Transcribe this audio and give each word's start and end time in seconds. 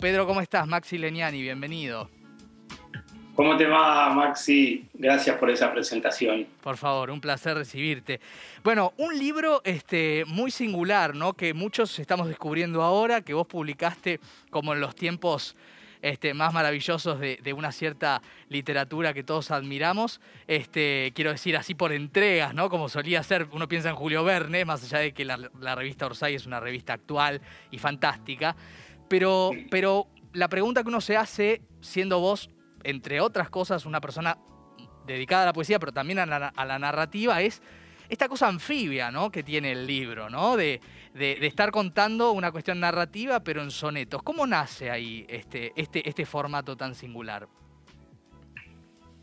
Pedro, 0.00 0.26
¿cómo 0.26 0.40
estás? 0.40 0.66
Maxi 0.66 0.98
Leniani, 0.98 1.40
bienvenido. 1.40 2.10
¿Cómo 3.36 3.56
te 3.56 3.66
va, 3.66 4.12
Maxi? 4.12 4.84
Gracias 4.92 5.38
por 5.38 5.48
esa 5.48 5.72
presentación. 5.72 6.44
Por 6.60 6.76
favor, 6.76 7.08
un 7.10 7.20
placer 7.20 7.56
recibirte. 7.56 8.20
Bueno, 8.64 8.94
un 8.96 9.16
libro 9.16 9.62
este, 9.64 10.24
muy 10.26 10.50
singular, 10.50 11.14
¿no? 11.14 11.34
Que 11.34 11.54
muchos 11.54 12.00
estamos 12.00 12.26
descubriendo 12.26 12.82
ahora, 12.82 13.20
que 13.20 13.32
vos 13.32 13.46
publicaste 13.46 14.18
como 14.50 14.74
en 14.74 14.80
los 14.80 14.96
tiempos 14.96 15.54
este, 16.02 16.34
más 16.34 16.52
maravillosos 16.52 17.20
de, 17.20 17.52
una 17.56 17.70
cierta 17.70 18.22
literatura 18.48 19.14
que 19.14 19.22
todos 19.22 19.52
admiramos. 19.52 20.20
Este, 20.48 21.12
quiero 21.14 21.30
decir, 21.30 21.56
así 21.56 21.76
por 21.76 21.92
entregas, 21.92 22.54
¿no? 22.54 22.70
Como 22.70 22.88
solía 22.88 23.22
ser, 23.22 23.46
uno 23.52 23.68
piensa 23.68 23.90
en 23.90 23.94
Julio 23.94 24.24
Verne, 24.24 24.64
más 24.64 24.82
allá 24.82 24.98
de 24.98 25.12
que 25.12 25.24
la, 25.24 25.38
la 25.60 25.76
revista 25.76 26.06
Orsay 26.06 26.34
es 26.34 26.44
una 26.44 26.58
revista 26.58 26.92
actual 26.92 27.40
y 27.70 27.78
fantástica. 27.78 28.56
Pero, 29.08 29.50
pero 29.70 30.08
la 30.32 30.48
pregunta 30.48 30.82
que 30.82 30.88
uno 30.88 31.00
se 31.00 31.16
hace, 31.16 31.62
siendo 31.80 32.20
vos 32.20 32.50
entre 32.86 33.20
otras 33.20 33.50
cosas, 33.50 33.84
una 33.84 34.00
persona 34.00 34.38
dedicada 35.06 35.42
a 35.42 35.46
la 35.46 35.52
poesía, 35.52 35.78
pero 35.78 35.92
también 35.92 36.18
a 36.18 36.26
la, 36.26 36.78
narrativa, 36.78 37.42
es 37.42 37.62
esta 38.08 38.28
cosa 38.28 38.46
anfibia 38.46 39.10
¿no? 39.10 39.30
que 39.30 39.42
tiene 39.42 39.72
el 39.72 39.86
libro, 39.86 40.30
¿no? 40.30 40.56
De, 40.56 40.80
estar 41.14 41.70
contando 41.70 42.32
una 42.32 42.52
cuestión 42.52 42.78
narrativa, 42.78 43.40
pero 43.40 43.62
en 43.62 43.70
sonetos. 43.70 44.22
¿Cómo 44.22 44.46
nace 44.46 44.90
ahí 44.90 45.24
este, 45.28 45.72
este, 45.74 46.06
este 46.06 46.26
formato 46.26 46.76
tan 46.76 46.94
singular? 46.94 47.48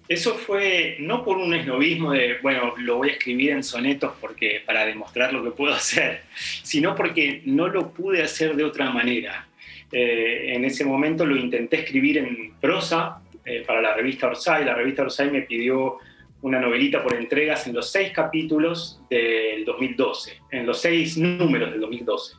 Eso 0.09 0.35
fue 0.35 0.97
no 0.99 1.23
por 1.23 1.37
un 1.37 1.53
esnovismo 1.53 2.11
de, 2.11 2.39
bueno, 2.41 2.73
lo 2.77 2.97
voy 2.97 3.09
a 3.09 3.13
escribir 3.13 3.51
en 3.51 3.63
sonetos 3.63 4.13
porque, 4.19 4.61
para 4.65 4.85
demostrar 4.85 5.31
lo 5.31 5.43
que 5.43 5.51
puedo 5.51 5.73
hacer, 5.73 6.23
sino 6.35 6.95
porque 6.95 7.41
no 7.45 7.67
lo 7.67 7.93
pude 7.93 8.23
hacer 8.23 8.55
de 8.55 8.63
otra 8.63 8.89
manera. 8.91 9.47
Eh, 9.93 10.55
en 10.55 10.65
ese 10.65 10.83
momento 10.83 11.23
lo 11.25 11.35
intenté 11.35 11.81
escribir 11.81 12.17
en 12.17 12.53
prosa, 12.59 13.21
eh, 13.45 13.63
para 13.65 13.81
la 13.81 13.93
revista 13.93 14.27
Orsay. 14.27 14.65
La 14.65 14.73
revista 14.73 15.03
Orsay 15.03 15.29
me 15.29 15.41
pidió 15.41 15.97
una 16.41 16.59
novelita 16.59 17.03
por 17.03 17.13
entregas 17.13 17.67
en 17.67 17.73
los 17.73 17.91
seis 17.91 18.11
capítulos 18.11 19.01
del 19.09 19.63
2012, 19.65 20.39
en 20.51 20.65
los 20.65 20.79
seis 20.81 21.17
números 21.17 21.71
del 21.71 21.81
2012. 21.81 22.35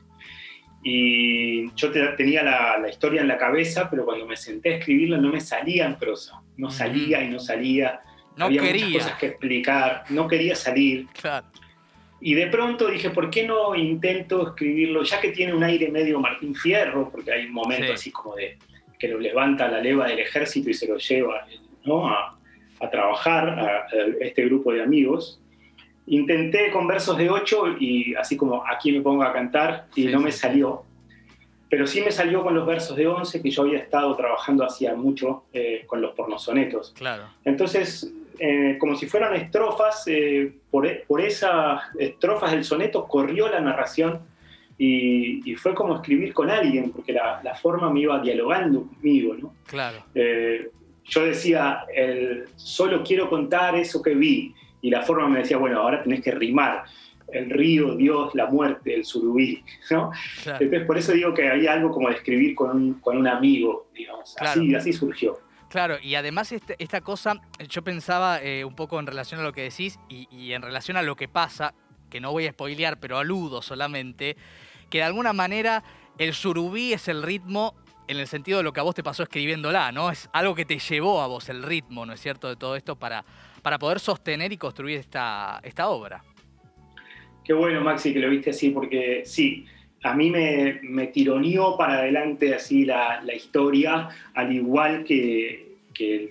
Y 0.82 1.72
yo 1.74 1.90
tenía 1.90 2.42
la, 2.42 2.88
historia 2.88 3.22
en 3.22 3.28
la 3.28 3.38
cabeza, 3.38 3.88
pero 3.88 4.04
cuando 4.04 4.26
me 4.26 4.36
senté 4.36 4.74
a 4.74 4.76
escribirla 4.78 5.16
no 5.16 5.30
me 5.30 5.40
salía 5.40 5.86
en 5.86 5.96
prosa. 5.96 6.42
No 6.56 6.70
salía 6.70 7.22
y 7.22 7.28
no 7.28 7.38
salía. 7.38 8.00
No 8.36 8.46
Había 8.46 8.62
quería. 8.62 8.86
muchas 8.86 9.02
cosas 9.04 9.18
que 9.18 9.26
explicar. 9.26 10.04
No 10.10 10.28
quería 10.28 10.54
salir. 10.54 11.06
Y 12.26 12.32
de 12.32 12.46
pronto 12.46 12.88
dije, 12.88 13.10
¿por 13.10 13.28
qué 13.28 13.46
no 13.46 13.74
intento 13.74 14.48
escribirlo? 14.48 15.02
Ya 15.02 15.20
que 15.20 15.28
tiene 15.32 15.52
un 15.52 15.62
aire 15.62 15.90
medio 15.90 16.18
Martín 16.18 16.54
Fierro, 16.54 17.10
porque 17.10 17.30
hay 17.30 17.44
un 17.44 17.52
momento 17.52 17.92
así 17.92 18.10
como 18.10 18.34
de 18.34 18.56
que 18.98 19.08
lo 19.08 19.20
levanta 19.20 19.68
la 19.68 19.78
leva 19.78 20.06
del 20.06 20.20
ejército 20.20 20.70
y 20.70 20.72
se 20.72 20.88
lo 20.88 20.96
lleva 20.96 21.46
a, 22.80 22.90
trabajar 22.90 23.48
a, 23.50 23.86
este 24.22 24.46
grupo 24.46 24.72
de 24.72 24.82
amigos. 24.82 25.38
Intenté 26.06 26.70
con 26.70 26.86
versos 26.86 27.18
de 27.18 27.28
8 27.28 27.76
y 27.78 28.14
así 28.14 28.38
como 28.38 28.66
aquí 28.66 28.90
me 28.90 29.02
pongo 29.02 29.22
a 29.22 29.30
cantar 29.30 29.88
y 29.94 30.06
no 30.06 30.18
me 30.18 30.32
salió, 30.32 30.82
pero 31.68 31.86
sí 31.86 32.00
me 32.00 32.10
salió 32.10 32.42
con 32.42 32.54
los 32.54 32.64
versos 32.64 32.96
de 32.96 33.06
11 33.06 33.42
que 33.42 33.50
yo 33.50 33.64
había 33.64 33.80
estado 33.80 34.16
trabajando 34.16 34.64
hacía 34.64 34.94
mucho 34.94 35.44
eh, 35.52 35.84
con 35.86 36.00
los 36.00 36.14
pornosonetos. 36.14 36.94
Claro. 36.96 37.24
Entonces, 37.44 38.10
eh, 38.38 38.76
como 38.78 38.96
si 38.96 39.06
fueran 39.06 39.34
estrofas, 39.34 40.04
eh, 40.06 40.52
por, 40.70 40.88
por 41.06 41.20
esas 41.20 41.82
estrofas 41.98 42.52
del 42.52 42.64
soneto 42.64 43.06
corrió 43.06 43.48
la 43.48 43.60
narración 43.60 44.20
y, 44.76 45.54
fue 45.54 45.74
como 45.74 45.96
escribir 45.96 46.34
con 46.34 46.50
alguien, 46.50 46.90
porque 46.90 47.12
la, 47.12 47.40
la, 47.42 47.54
forma 47.54 47.90
me 47.90 48.00
iba 48.00 48.20
dialogando 48.20 48.86
conmigo, 48.86 49.34
¿no? 49.34 49.54
Claro. 49.66 50.04
Eh, 50.14 50.68
yo 51.04 51.24
decía, 51.24 51.84
el, 51.94 52.46
solo 52.56 53.02
quiero 53.04 53.28
contar 53.28 53.76
eso 53.76 54.02
que 54.02 54.14
vi, 54.14 54.54
y 54.82 54.90
la 54.90 55.02
forma 55.02 55.28
me 55.28 55.38
decía, 55.38 55.56
bueno, 55.58 55.80
ahora 55.80 56.02
tenés 56.02 56.22
que 56.22 56.32
rimar 56.32 56.84
el 57.32 57.50
río, 57.50 57.94
Dios, 57.94 58.34
la 58.34 58.46
muerte, 58.46 58.94
el 58.94 59.04
surubí, 59.04 59.62
¿no? 59.90 60.10
Entonces, 60.44 60.84
por 60.86 60.98
eso 60.98 61.12
digo 61.12 61.32
que 61.32 61.48
había 61.48 61.72
algo 61.72 61.90
como 61.90 62.08
de 62.08 62.16
escribir 62.16 62.54
con 62.54 62.70
un, 62.70 62.94
con 62.94 63.16
un 63.16 63.28
amigo, 63.28 63.88
digamos, 63.94 64.34
así, 64.38 64.74
así 64.74 64.92
surgió. 64.92 65.38
Claro, 65.74 65.96
y 66.00 66.14
además 66.14 66.52
este, 66.52 66.76
esta 66.78 67.00
cosa, 67.00 67.42
yo 67.68 67.82
pensaba 67.82 68.40
eh, 68.40 68.64
un 68.64 68.76
poco 68.76 69.00
en 69.00 69.08
relación 69.08 69.40
a 69.40 69.42
lo 69.42 69.52
que 69.52 69.62
decís 69.62 69.98
y, 70.08 70.52
en 70.52 70.62
relación 70.62 70.96
a 70.96 71.02
lo 71.02 71.16
que 71.16 71.26
pasa, 71.26 71.74
que 72.08 72.20
no 72.20 72.30
voy 72.30 72.46
a 72.46 72.52
spoilear, 72.52 73.00
pero 73.00 73.18
aludo 73.18 73.60
solamente, 73.60 74.36
que 74.88 74.98
de 74.98 75.04
alguna 75.04 75.32
manera 75.32 75.82
el 76.16 76.32
surubí 76.32 76.92
es 76.92 77.08
el 77.08 77.24
ritmo 77.24 77.74
en 78.06 78.18
el 78.18 78.28
sentido 78.28 78.58
de 78.58 78.62
lo 78.62 78.72
que 78.72 78.78
a 78.78 78.84
vos 78.84 78.94
te 78.94 79.02
pasó 79.02 79.24
escribiéndola, 79.24 79.90
¿no? 79.90 80.12
Es 80.12 80.30
algo 80.32 80.54
que 80.54 80.64
te 80.64 80.78
llevó 80.78 81.20
a 81.20 81.26
vos 81.26 81.48
el 81.48 81.64
ritmo, 81.64 82.06
¿no 82.06 82.12
es 82.12 82.20
cierto?, 82.20 82.48
de 82.48 82.54
todo 82.54 82.76
esto 82.76 82.94
para, 82.94 83.24
para 83.60 83.76
poder 83.76 83.98
sostener 83.98 84.52
y 84.52 84.56
construir 84.56 85.00
esta, 85.00 85.58
esta 85.64 85.88
obra. 85.88 86.22
Qué 87.44 87.52
bueno, 87.52 87.80
Maxi, 87.80 88.12
que 88.12 88.20
lo 88.20 88.30
viste 88.30 88.50
así, 88.50 88.70
porque 88.70 89.24
sí, 89.26 89.66
a 90.04 90.14
mí 90.14 90.30
me, 90.30 90.80
me 90.82 91.08
tironeó 91.08 91.76
para 91.76 91.94
adelante 91.94 92.54
así 92.54 92.84
la, 92.84 93.22
la 93.22 93.34
historia, 93.34 94.08
al 94.34 94.52
igual 94.52 95.02
que, 95.02 95.76
que 95.92 96.28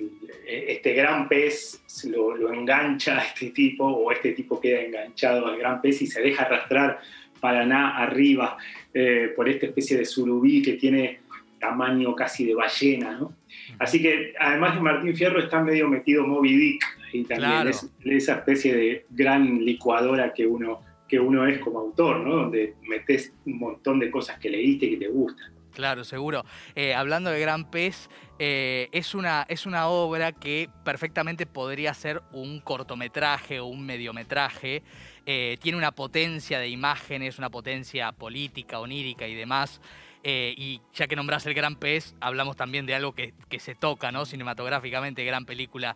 este 0.48 0.94
gran 0.94 1.28
pez 1.28 1.82
lo, 2.06 2.38
lo, 2.38 2.54
engancha 2.54 3.20
a 3.20 3.24
este 3.26 3.50
tipo, 3.50 3.86
o 3.86 4.12
este 4.12 4.34
tipo 4.34 4.62
queda 4.62 4.82
enganchado 4.82 5.48
al 5.48 5.58
gran 5.58 5.82
pez 5.82 6.02
y 6.04 6.08
se 6.08 6.22
deja 6.22 6.44
arrastrar 6.44 7.00
Paraná 7.40 7.98
arriba, 7.98 8.58
eh, 8.94 9.34
por 9.36 9.50
esta 9.50 9.66
especie 9.66 9.98
de 9.98 10.06
surubí 10.06 10.62
que 10.62 10.74
tiene 10.74 11.20
tamaño 11.60 12.16
casi 12.16 12.46
de 12.46 12.56
ballena, 12.56 13.18
¿no? 13.18 13.34
Así 13.80 14.02
que 14.02 14.34
además 14.40 14.76
de 14.76 14.82
Martín 14.82 15.16
Fierro 15.16 15.40
está 15.40 15.62
medio 15.62 15.88
metido 15.88 16.28
Moby 16.28 16.56
Dick 16.56 16.86
y 17.12 17.24
también 17.24 17.68
es, 17.68 17.90
esa 18.06 18.36
especie 18.36 18.76
de 18.76 19.06
gran 19.10 19.66
licuadora 19.66 20.34
que 20.34 20.46
uno, 20.46 20.82
que 21.14 21.20
uno 21.20 21.46
es 21.46 21.60
como 21.60 21.80
autor, 21.80 22.22
¿no? 22.22 22.38
Donde 22.38 22.74
metes 22.90 23.32
un 23.46 23.60
montón 23.60 24.00
de 24.00 24.10
cosas 24.10 24.40
que 24.40 24.50
leíste 24.50 24.88
y 24.88 24.90
que 24.98 25.06
te 25.06 25.08
gustan. 25.10 25.54
Claro, 25.72 26.04
seguro. 26.04 26.44
Eh, 26.74 26.96
hablando 26.96 27.30
de 27.30 27.40
Gran 27.40 27.70
Pez, 27.70 28.10
eh, 28.40 28.90
es, 28.92 29.14
una, 29.14 29.46
es 29.48 29.68
una 29.68 29.90
obra 29.90 30.32
que 30.32 30.72
perfectamente 30.84 31.46
podría 31.46 31.94
ser 31.94 32.24
un 32.32 32.62
cortometraje 32.62 33.60
o 33.60 33.68
un 33.68 33.86
mediometraje. 33.86 34.82
Eh, 35.28 35.58
tiene 35.62 35.78
una 35.78 35.92
potencia 35.92 36.58
de 36.58 36.70
imágenes, 36.70 37.38
una 37.38 37.52
potencia 37.52 38.12
política, 38.12 38.80
onírica 38.80 39.28
y 39.28 39.36
demás. 39.36 39.82
Y 40.24 40.82
ya 40.94 41.08
que 41.08 41.16
nombras 41.16 41.46
el 41.46 41.54
Gran 41.54 41.76
Pez, 41.76 42.16
hablamos 42.22 42.56
también 42.56 42.86
de 42.86 42.96
algo 42.96 43.14
que, 43.14 43.34
se 43.60 43.76
toca, 43.76 44.12
¿no? 44.12 44.26
Cinematográficamente, 44.26 45.24
gran 45.26 45.46
película 45.46 45.96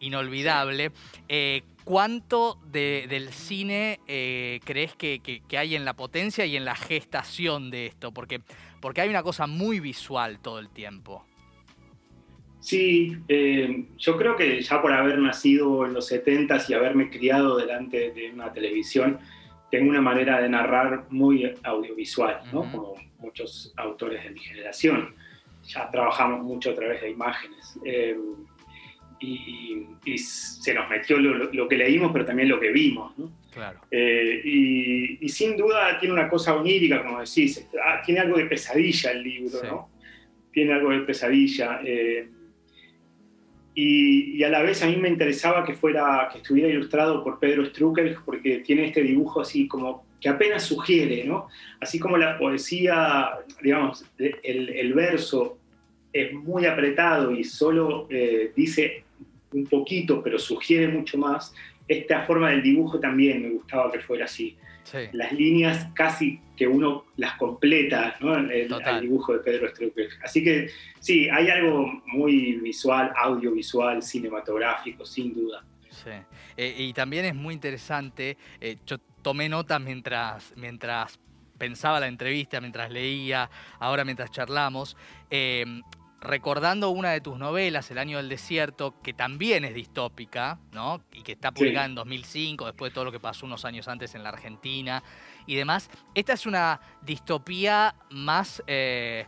inolvidable. 0.00 0.92
¿Cuánto 1.84 2.58
del 2.66 3.28
cine 3.32 4.00
crees 4.64 4.94
que, 4.96 5.20
que, 5.20 5.58
hay 5.58 5.76
en 5.76 5.84
la 5.84 5.94
potencia 5.94 6.44
y 6.46 6.56
en 6.56 6.64
la 6.64 6.74
gestación 6.74 7.70
de 7.70 7.86
esto? 7.86 8.12
Porque 8.12 8.40
porque 8.80 9.02
hay 9.02 9.10
una 9.10 9.22
cosa 9.22 9.46
muy 9.46 9.78
visual 9.78 10.40
todo 10.40 10.58
el 10.58 10.70
tiempo. 10.70 11.24
Sí, 12.60 13.16
eh, 13.28 13.86
yo 13.96 14.18
creo 14.18 14.36
que 14.36 14.60
ya 14.60 14.82
por 14.82 14.92
haber 14.92 15.18
nacido 15.18 15.86
en 15.86 15.94
los 15.94 16.06
70 16.08 16.58
y 16.68 16.74
haberme 16.74 17.08
criado 17.08 17.56
delante 17.56 18.10
de 18.10 18.30
una 18.30 18.52
televisión, 18.52 19.18
tengo 19.70 19.90
una 19.90 20.00
manera 20.00 20.40
de 20.40 20.48
narrar 20.48 21.06
muy 21.10 21.52
audiovisual, 21.62 22.42
¿no? 22.52 22.70
Como 22.70 22.94
muchos 23.18 23.72
autores 23.76 24.24
de 24.24 24.30
mi 24.30 24.40
generación. 24.40 25.14
Ya 25.64 25.90
trabajamos 25.90 26.42
mucho 26.42 26.70
a 26.70 26.74
través 26.74 27.00
de 27.02 27.10
imágenes. 27.10 27.78
Eh, 27.84 28.16
y, 29.20 29.86
se 30.16 30.74
nos 30.74 30.88
metió 30.88 31.18
lo, 31.18 31.68
que 31.68 31.76
leímos, 31.76 32.10
pero 32.12 32.24
también 32.24 32.48
lo 32.48 32.58
que 32.58 32.70
vimos. 32.70 33.16
¿no? 33.18 33.30
Claro. 33.52 33.80
Eh, 33.90 34.40
y, 35.20 35.28
sin 35.28 35.56
duda 35.56 35.98
tiene 35.98 36.14
una 36.14 36.28
cosa 36.28 36.54
onírica, 36.54 37.02
como 37.02 37.20
decís, 37.20 37.68
ah, 37.84 38.00
tiene 38.04 38.20
algo 38.20 38.38
de 38.38 38.46
pesadilla 38.46 39.12
el 39.12 39.22
libro, 39.22 39.62
¿no? 39.62 39.90
Tiene 40.52 40.72
algo 40.72 40.90
de 40.90 41.00
pesadilla. 41.00 41.80
Eh, 41.84 42.28
y, 43.74 44.42
a 44.42 44.48
la 44.48 44.62
vez 44.62 44.82
a 44.82 44.86
mí 44.86 44.96
me 44.96 45.08
interesaba 45.08 45.64
que, 45.64 45.74
fuera, 45.74 46.28
que 46.32 46.38
estuviera 46.38 46.68
ilustrado 46.68 47.22
por 47.22 47.38
Pedro 47.38 47.64
Strucker, 47.66 48.16
porque 48.24 48.58
tiene 48.58 48.86
este 48.86 49.02
dibujo 49.02 49.40
así 49.40 49.68
como 49.68 50.04
que 50.20 50.28
apenas 50.28 50.64
sugiere, 50.64 51.24
¿no? 51.24 51.48
Así 51.80 51.98
como 51.98 52.18
la 52.18 52.38
poesía, 52.38 53.30
digamos, 53.62 54.04
el, 54.18 54.68
el 54.68 54.92
verso 54.92 55.58
es 56.12 56.32
muy 56.32 56.66
apretado 56.66 57.32
y 57.32 57.44
solo 57.44 58.06
eh, 58.10 58.52
dice 58.54 59.04
un 59.52 59.66
poquito, 59.66 60.22
pero 60.22 60.38
sugiere 60.38 60.88
mucho 60.88 61.18
más, 61.18 61.54
esta 61.88 62.22
forma 62.22 62.50
del 62.50 62.62
dibujo 62.62 63.00
también 63.00 63.42
me 63.42 63.50
gustaba 63.50 63.90
que 63.90 64.00
fuera 64.00 64.24
así. 64.24 64.56
Las 65.12 65.32
líneas 65.32 65.88
casi 65.94 66.40
que 66.56 66.66
uno 66.66 67.06
las 67.16 67.36
completa, 67.36 68.16
¿no? 68.20 68.36
El, 68.36 68.68
dibujo 69.00 69.32
de 69.32 69.38
Pedro 69.40 69.68
Strucker. 69.68 70.08
Así 70.22 70.44
que 70.44 70.70
sí, 70.98 71.28
hay 71.28 71.48
algo 71.48 72.02
muy 72.06 72.56
visual, 72.56 73.12
audiovisual, 73.16 74.02
cinematográfico, 74.02 75.06
sin 75.06 75.32
duda. 75.32 75.64
Sí. 75.90 76.10
Eh, 76.56 76.74
y 76.78 76.92
también 76.92 77.24
es 77.24 77.34
muy 77.34 77.54
interesante, 77.54 78.36
eh, 78.60 78.76
yo 78.86 78.98
tomé 79.22 79.48
nota 79.48 79.78
mientras, 79.78 80.52
mientras 80.56 81.18
pensaba 81.60 82.00
la 82.00 82.08
entrevista 82.08 82.58
mientras 82.60 82.90
leía, 82.90 83.50
ahora 83.78 84.02
mientras 84.04 84.30
charlamos, 84.30 84.96
eh, 85.30 85.64
recordando 86.20 86.90
una 86.90 87.10
de 87.10 87.20
tus 87.20 87.38
novelas, 87.38 87.90
El 87.90 87.98
año 87.98 88.18
del 88.18 88.28
desierto, 88.28 88.94
que 89.02 89.14
también 89.14 89.64
es 89.64 89.74
distópica, 89.74 90.58
¿no? 90.72 91.02
Y 91.12 91.22
que 91.22 91.32
está 91.32 91.52
publicada 91.52 91.86
en 91.86 91.94
2005, 91.94 92.66
después 92.66 92.90
de 92.90 92.94
todo 92.94 93.06
lo 93.06 93.12
que 93.12 93.20
pasó 93.20 93.46
unos 93.46 93.64
años 93.64 93.88
antes 93.88 94.14
en 94.14 94.22
la 94.22 94.28
Argentina 94.28 95.02
y 95.46 95.54
demás. 95.54 95.88
Esta 96.14 96.34
es 96.34 96.44
una 96.44 96.80
distopía 97.02 97.94
más 98.10 98.62
eh, 98.66 99.26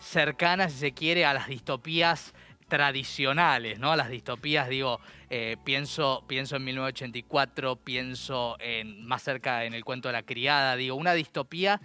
cercana, 0.00 0.68
si 0.68 0.78
se 0.78 0.92
quiere, 0.92 1.24
a 1.24 1.32
las 1.32 1.46
distopías 1.46 2.34
tradicionales, 2.66 3.78
¿no? 3.78 3.92
A 3.92 3.96
las 3.96 4.08
distopías, 4.08 4.68
digo, 4.68 4.98
eh, 5.30 5.56
pienso, 5.62 6.24
pienso 6.26 6.56
en 6.56 6.64
1984, 6.64 7.76
pienso 7.76 8.56
en 8.58 9.06
más 9.06 9.22
cerca 9.22 9.64
en 9.64 9.74
el 9.74 9.84
cuento 9.84 10.08
de 10.08 10.12
la 10.12 10.22
criada, 10.22 10.74
digo, 10.74 10.96
una 10.96 11.12
distopía 11.12 11.80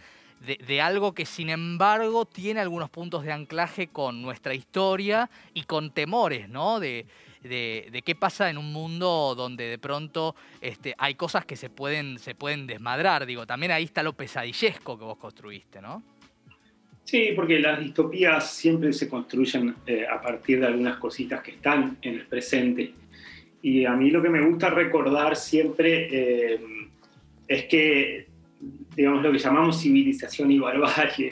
de, 0.46 0.82
algo 0.82 1.14
que 1.14 1.26
sin 1.26 1.50
embargo 1.50 2.26
tiene 2.26 2.60
algunos 2.60 2.90
puntos 2.90 3.24
de 3.24 3.32
anclaje 3.32 3.88
con 3.88 4.22
nuestra 4.22 4.54
historia 4.54 5.30
y 5.54 5.64
con 5.64 5.92
temores, 5.92 6.48
¿no? 6.50 6.80
De, 6.80 7.06
de, 7.44 8.02
qué 8.06 8.16
pasa 8.16 8.50
en 8.50 8.58
un 8.58 8.72
mundo 8.72 9.34
donde 9.36 9.66
de 9.66 9.78
pronto 9.78 10.36
este, 10.62 10.96
hay 10.98 11.16
cosas 11.16 11.46
que 11.46 11.56
se 11.56 11.70
pueden, 11.70 12.20
se 12.20 12.36
pueden 12.36 12.68
desmadrar. 12.68 13.26
Digo, 13.26 13.46
también 13.46 13.72
ahí 13.72 13.86
está 13.86 14.04
lo 14.04 14.14
pesadillesco 14.14 14.98
que 14.98 15.06
vos 15.06 15.18
construiste, 15.18 15.82
¿no? 15.82 16.04
Sí, 17.04 17.32
porque 17.36 17.60
las 17.60 17.80
distopías 17.80 18.52
siempre 18.52 18.92
se 18.92 19.08
construyen 19.08 19.76
eh, 19.86 20.06
a 20.12 20.22
partir 20.22 20.60
de 20.60 20.68
algunas 20.68 20.98
cositas 20.98 21.42
que 21.42 21.52
están 21.52 21.98
en 22.02 22.16
el 22.16 22.26
presente. 22.28 22.94
Y 23.62 23.86
a 23.86 23.94
mí 23.94 24.12
lo 24.12 24.22
que 24.22 24.30
me 24.30 24.42
gusta 24.42 24.70
recordar 24.70 25.38
siempre 25.38 26.10
eh, 26.12 26.60
es 27.48 27.66
que 27.66 28.28
digamos, 28.60 29.22
lo 29.22 29.32
que 29.32 29.38
llamamos 29.38 29.80
civilización 29.80 30.52
y 30.52 30.60
barbarie, 30.60 31.32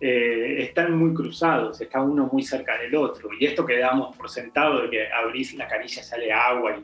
eh, 0.00 0.56
están 0.58 0.96
muy 0.96 1.14
cruzados, 1.14 1.80
está 1.80 2.02
uno 2.02 2.28
muy 2.32 2.42
cerca 2.42 2.78
del 2.78 2.94
otro. 2.96 3.30
Y 3.38 3.46
esto 3.46 3.64
que 3.64 3.78
damos 3.78 4.16
por 4.16 4.28
sentado 4.28 4.82
de 4.82 4.90
que 4.90 5.12
abrís 5.12 5.54
la 5.54 5.68
canilla, 5.68 6.02
sale 6.02 6.32
agua 6.32 6.76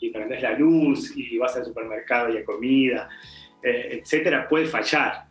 y, 0.00 0.06
y 0.06 0.10
prendés 0.10 0.42
la 0.42 0.58
luz 0.58 1.16
y 1.16 1.38
vas 1.38 1.56
al 1.56 1.64
supermercado 1.64 2.32
y 2.32 2.38
hay 2.38 2.44
comida, 2.44 3.08
eh, 3.62 4.00
etcétera, 4.00 4.48
puede 4.48 4.66
fallar. 4.66 5.26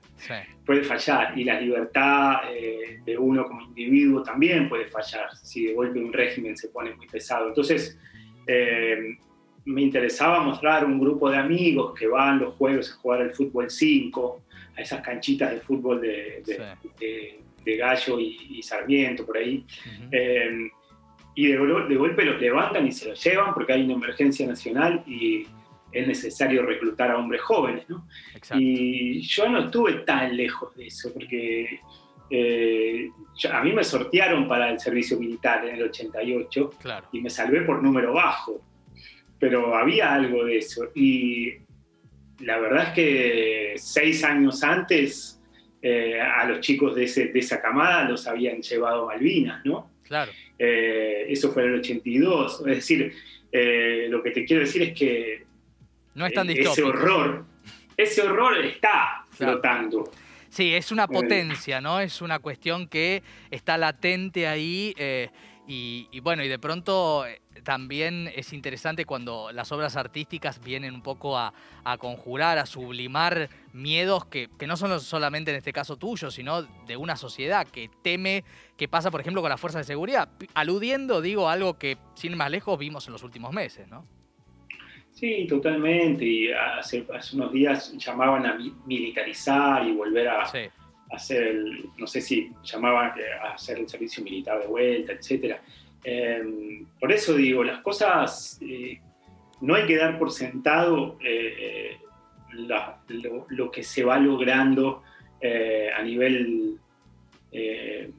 Puede 0.66 0.84
fallar. 0.84 1.38
Y 1.38 1.44
la 1.44 1.60
libertad 1.60 2.36
eh, 2.52 3.02
de 3.06 3.18
uno 3.18 3.46
como 3.46 3.62
individuo 3.62 4.24
también 4.24 4.70
puede 4.70 4.88
fallar 4.88 5.36
si 5.36 5.68
de 5.68 5.74
golpe 5.74 6.00
un 6.00 6.14
régimen 6.14 6.56
se 6.58 6.70
pone 6.70 6.96
muy 6.96 7.08
pesado. 7.08 7.50
Entonces, 7.50 8.00
me 9.66 9.82
interesaba 9.82 10.42
mostrar 10.42 10.86
un 10.86 11.00
grupo 11.00 11.30
de 11.30 11.38
amigos 11.38 11.98
que 11.98 12.08
van 12.08 12.40
los 12.40 12.54
jueves 12.56 12.92
a 12.92 12.96
jugar 12.96 13.22
al 13.22 13.32
fútbol 13.32 13.70
5, 13.70 14.42
a 14.78 14.82
esas 14.82 15.02
canchitas 15.02 15.52
de 15.52 15.60
fútbol 15.60 16.00
de, 16.00 16.44
de, 17.00 17.78
Gallo 17.78 18.20
y, 18.20 18.62
Sarmiento, 18.62 19.26
por 19.26 19.38
ahí. 19.38 19.66
Eh, 20.12 20.70
y 21.34 21.48
de, 21.48 21.58
golpe 21.58 22.26
los 22.26 22.40
levantan 22.40 22.88
y 22.88 22.92
se 22.92 23.10
los 23.10 23.24
llevan 23.24 23.54
porque 23.54 23.74
hay 23.74 23.84
una 23.84 23.94
emergencia 23.94 24.48
nacional 24.48 25.04
y 25.08 25.48
es 25.92 26.08
necesario 26.08 26.64
reclutar 26.64 27.10
a 27.12 27.18
hombres 27.18 27.42
jóvenes. 27.42 27.90
¿no? 27.90 28.08
Y 28.54 29.22
yo 29.22 29.50
no 29.50 29.66
estuve 29.66 29.94
tan 30.06 30.38
lejos 30.38 30.76
de 30.76 30.88
eso 30.88 31.12
porque 31.12 31.80
eh, 32.30 33.10
a 33.52 33.64
mí 33.64 33.74
me 33.74 33.84
sortearon 33.84 34.48
para 34.48 34.70
el 34.70 34.80
servicio 34.80 35.20
militar 35.20 35.66
en 35.66 35.76
el 35.76 35.84
88 35.84 36.72
y 37.12 37.22
me 37.22 37.30
salvé 37.30 37.62
por 37.62 37.82
número 37.82 38.14
bajo 38.14 38.62
pero 39.46 39.76
había 39.76 40.12
algo 40.12 40.44
de 40.46 40.58
eso. 40.58 40.90
Y 40.96 41.54
la 42.40 42.58
verdad 42.58 42.88
es 42.88 42.94
que 42.94 43.74
seis 43.78 44.24
años 44.24 44.64
antes 44.64 45.40
eh, 45.84 46.20
a 46.20 46.46
los 46.46 46.62
chicos 46.62 46.96
de, 46.96 47.04
esa 47.04 47.62
camada 47.62 48.10
los 48.10 48.26
habían 48.26 48.60
llevado 48.64 49.04
a 49.04 49.14
Malvinas, 49.14 49.64
¿no? 49.64 49.92
Claro. 50.02 50.32
Eh, 50.58 51.28
eso 51.30 51.52
fue 51.52 51.62
en 51.62 51.74
el 51.74 51.80
82. 51.80 52.62
Es 52.62 52.76
decir, 52.76 53.14
eh, 53.52 54.08
lo 54.10 54.24
que 54.24 54.32
te 54.32 54.46
quiero 54.46 54.64
decir 54.64 54.82
es 54.82 54.98
que 54.98 55.46
no 56.16 56.26
es 56.26 56.34
tan 56.34 56.50
ese 56.50 56.82
horror, 56.82 57.46
ese 57.96 58.24
horror 58.24 58.66
está 58.66 59.28
flotando. 59.30 60.10
Sí, 60.50 60.74
es 60.74 60.92
una 60.92 61.08
potencia, 61.08 61.82
¿no? 61.82 62.00
Es 62.00 62.20
una 62.20 62.40
cuestión 62.40 62.88
que 62.88 63.22
está 63.52 63.78
latente 63.78 64.48
ahí 64.48 64.96
y, 65.68 66.08
y 66.12 66.20
bueno, 66.22 66.44
y 66.44 66.48
de 66.48 66.58
pronto 66.58 67.26
también 67.64 68.32
es 68.36 68.54
interesante 68.54 69.06
cuando 69.06 69.52
las 69.52 69.72
obras 69.72 69.96
artísticas 69.96 70.62
vienen 70.64 70.94
un 70.94 71.02
poco 71.02 71.38
a, 71.38 71.54
conjurar, 72.00 72.58
a 72.58 72.66
sublimar 72.66 73.50
miedos 73.74 74.26
que, 74.26 74.50
no 74.68 74.78
son 74.78 75.00
solamente 75.00 75.52
en 75.52 75.58
este 75.58 75.74
caso 75.74 75.98
tuyos, 75.98 76.34
sino 76.34 76.64
de 76.64 76.98
una 76.98 77.16
sociedad 77.16 77.68
que 77.68 77.90
teme 78.02 78.44
que 78.78 78.88
pasa, 78.88 79.12
por 79.12 79.22
ejemplo, 79.22 79.42
con 79.42 79.50
las 79.50 79.60
fuerzas 79.60 79.86
de 79.86 79.94
seguridad, 79.94 80.30
aludiendo, 80.54 81.22
digo, 81.22 81.50
algo 81.50 81.78
que 81.78 81.98
sin 82.16 82.36
más 82.36 82.52
lejos 82.52 82.78
vimos 82.78 83.08
en 83.08 83.14
los 83.14 83.24
últimos 83.24 83.54
meses, 83.54 83.88
¿no? 83.88 84.06
Sí, 85.12 85.48
totalmente. 85.48 86.26
Y 86.26 86.52
hace, 86.52 87.06
unos 87.34 87.54
días 87.54 87.94
llamaban 87.98 88.46
a 88.46 88.58
militarizar 88.86 89.88
y 89.88 89.94
volver 89.94 90.28
a, 90.28 90.44
hacer 91.10 91.44
el, 91.44 91.90
no 91.98 92.06
sé 92.06 92.20
si 92.20 92.52
llamaban 92.64 93.14
a 93.42 93.54
hacer 93.54 93.80
el 93.80 93.88
servicio 93.88 94.22
militar 94.24 94.60
de 94.60 94.68
vuelta, 94.68 95.14
etcétera. 95.14 95.62
Em, 96.08 96.86
por 97.00 97.12
eso 97.12 97.34
digo, 97.34 97.64
las 97.64 97.82
cosas 97.82 98.60
eh, 98.62 99.00
no 99.62 99.74
hay 99.74 99.88
que 99.88 99.98
dar 99.98 100.20
por 100.20 100.32
sentado 100.32 101.18
eh, 101.26 101.98
lo, 103.50 103.72
que 103.72 103.82
se 103.82 104.04
va 104.04 104.20
logrando 104.20 105.02
eh, 105.42 105.90
a 105.92 106.04
nivel 106.04 106.78
de, 107.52 108.14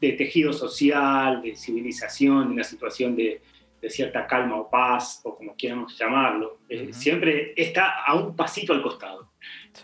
tejido 0.00 0.54
social, 0.54 1.42
de 1.42 1.54
civilización, 1.54 2.46
de 2.46 2.54
una 2.54 2.64
situación 2.64 3.14
de, 3.14 3.42
cierta 3.88 4.26
calma 4.26 4.56
o 4.56 4.68
paz, 4.68 5.20
o 5.22 5.36
como 5.36 5.54
quieramos 5.54 5.96
llamarlo. 5.96 6.58
Siempre 6.90 7.52
está 7.54 8.02
a 8.04 8.16
un 8.16 8.34
pasito 8.34 8.72
al 8.72 8.82
costado. 8.82 9.30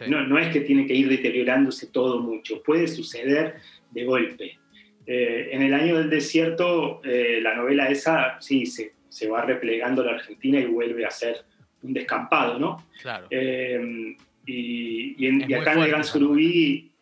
No, 0.09 0.27
no 0.27 0.39
es 0.39 0.49
que 0.49 0.63
tiene 0.63 0.87
que 0.87 0.95
ir 0.95 1.09
deteriorándose 1.09 1.87
todo 1.87 2.19
mucho, 2.19 2.65
puede 2.65 2.89
suceder 2.89 3.61
de 3.93 4.05
golpe. 4.05 4.59
Eh, 5.07 5.49
en 5.53 5.63
el 5.63 5.75
año 5.75 5.99
del 5.99 6.11
desierto, 6.11 7.01
eh, 7.05 7.41
la 7.43 7.55
novela 7.55 7.89
esa, 7.89 8.41
sí, 8.41 8.67
se, 8.67 8.95
se, 9.09 9.29
va 9.29 9.43
replegando 9.43 10.05
la 10.05 10.13
Argentina 10.13 10.61
y 10.61 10.67
vuelve 10.67 11.05
a 11.05 11.11
ser 11.11 11.45
un 11.83 11.93
descampado, 11.93 12.59
¿no? 12.59 12.87
Claro. 13.01 13.27
Eh, 13.31 14.17
y, 14.47 15.27
en, 15.27 15.43
acá 15.55 15.73
en 15.73 15.79
el 15.81 15.89
Gran 15.89 16.05
Surubí, 16.05 16.93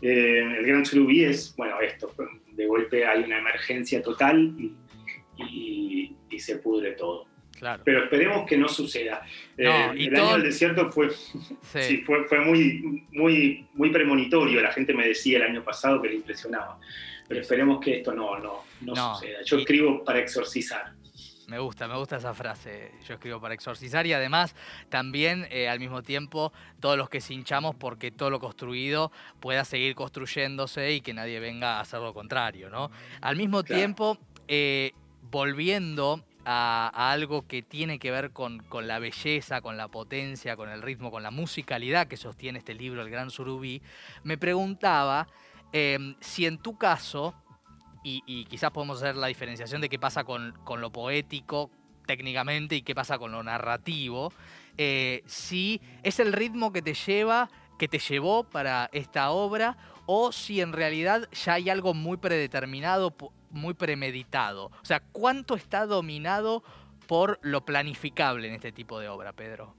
el 0.00 0.66
Gran 0.66 0.86
Surubí 0.86 1.24
es, 1.24 1.54
bueno, 1.56 1.80
esto, 1.80 2.12
de 2.52 2.66
golpe 2.66 3.04
hay 3.04 3.24
una 3.24 3.38
emergencia 3.38 4.02
total 4.02 4.54
y, 5.38 6.14
y, 6.30 6.38
se 6.38 6.56
pudre 6.58 6.92
todo. 6.92 7.26
Claro. 7.58 7.82
Pero 7.82 8.04
esperemos 8.04 8.46
que 8.46 8.58
no 8.58 8.68
suceda. 8.68 9.24
el 9.56 9.66
año 9.66 10.32
del 10.34 10.42
desierto 10.42 10.90
fue, 10.90 11.08
sí. 11.10 12.02
fue, 12.04 12.24
fue, 12.26 12.40
muy, 12.40 13.06
muy, 13.10 13.66
muy 13.72 13.90
premonitorio. 13.90 14.60
La 14.60 14.70
gente 14.70 14.92
me 14.92 15.08
decía 15.08 15.38
el 15.38 15.44
año 15.44 15.64
pasado 15.64 16.02
que 16.02 16.10
le 16.10 16.16
impresionaba. 16.16 16.78
Pero 17.28 17.40
esperemos 17.40 17.80
que 17.80 17.98
esto 17.98 18.12
no, 18.12 18.38
no, 18.38 18.62
no, 18.80 19.14
suceda. 19.14 19.38
Yo 19.44 19.58
escribo 19.58 20.04
para 20.04 20.20
exorcizar. 20.20 20.92
Me 21.46 21.60
gusta, 21.60 21.86
me 21.86 21.96
gusta 21.96 22.16
esa 22.16 22.34
frase. 22.34 22.90
Yo 23.06 23.14
escribo 23.14 23.40
para 23.40 23.54
exorcizar 23.54 24.04
y 24.06 24.12
además 24.12 24.56
también 24.88 25.46
eh, 25.50 25.68
al 25.68 25.78
mismo 25.78 26.02
tiempo 26.02 26.52
todos 26.80 26.98
los 26.98 27.08
que 27.08 27.20
se 27.20 27.34
hinchamos 27.34 27.76
porque 27.76 28.10
todo 28.10 28.30
lo 28.30 28.40
construido 28.40 29.12
pueda 29.38 29.64
seguir 29.64 29.94
construyéndose 29.94 30.92
y 30.92 31.00
que 31.02 31.14
nadie 31.14 31.38
venga 31.38 31.76
a 31.76 31.80
hacer 31.80 32.00
lo 32.00 32.12
contrario, 32.12 32.68
¿no? 32.68 32.90
Al 33.20 33.36
mismo 33.36 33.62
tiempo, 33.62 34.18
eh, 34.48 34.90
volviendo 35.30 36.24
a, 36.44 37.12
algo 37.12 37.46
que 37.46 37.62
tiene 37.62 38.00
que 38.00 38.10
ver 38.10 38.32
con, 38.32 38.58
con, 38.64 38.88
la 38.88 38.98
belleza, 38.98 39.60
con 39.60 39.76
la 39.76 39.86
potencia, 39.86 40.56
con 40.56 40.68
el 40.68 40.82
ritmo, 40.82 41.12
con 41.12 41.22
la 41.22 41.30
musicalidad 41.30 42.08
que 42.08 42.16
sostiene 42.16 42.58
este 42.58 42.74
libro, 42.74 43.02
El 43.02 43.10
Gran 43.10 43.30
Surubí, 43.30 43.82
me 44.24 44.36
preguntaba 44.36 45.28
Em, 45.78 46.14
si 46.20 46.46
en 46.46 46.56
tu 46.56 46.78
caso, 46.78 47.34
y, 48.02 48.46
quizás 48.46 48.70
podemos 48.70 49.02
hacer 49.02 49.14
la 49.14 49.26
diferenciación 49.26 49.82
de 49.82 49.90
qué 49.90 49.98
pasa 49.98 50.24
con, 50.24 50.54
lo 50.78 50.90
poético 50.90 51.70
técnicamente 52.06 52.76
y 52.76 52.80
qué 52.80 52.94
pasa 52.94 53.18
con 53.18 53.30
lo 53.30 53.42
narrativo, 53.42 54.32
eh, 54.78 55.22
si 55.26 55.82
es 56.02 56.18
el 56.18 56.32
ritmo 56.32 56.72
que 56.72 56.80
te 56.80 56.94
lleva, 56.94 57.50
que 57.78 57.88
te 57.88 57.98
llevó 57.98 58.44
para 58.44 58.88
esta 58.90 59.28
obra, 59.32 59.76
o 60.06 60.32
si 60.32 60.62
en 60.62 60.72
realidad 60.72 61.28
ya 61.30 61.52
hay 61.52 61.68
algo 61.68 61.92
muy 61.92 62.16
predeterminado, 62.16 63.14
muy 63.50 63.74
premeditado. 63.74 64.70
O 64.80 64.84
sea, 64.84 65.00
¿cuánto 65.12 65.56
está 65.56 65.84
dominado 65.84 66.64
por 67.06 67.38
lo 67.42 67.66
planificable 67.66 68.48
en 68.48 68.54
este 68.54 68.72
tipo 68.72 68.98
de 68.98 69.10
obra, 69.10 69.34
Pedro? 69.34 69.74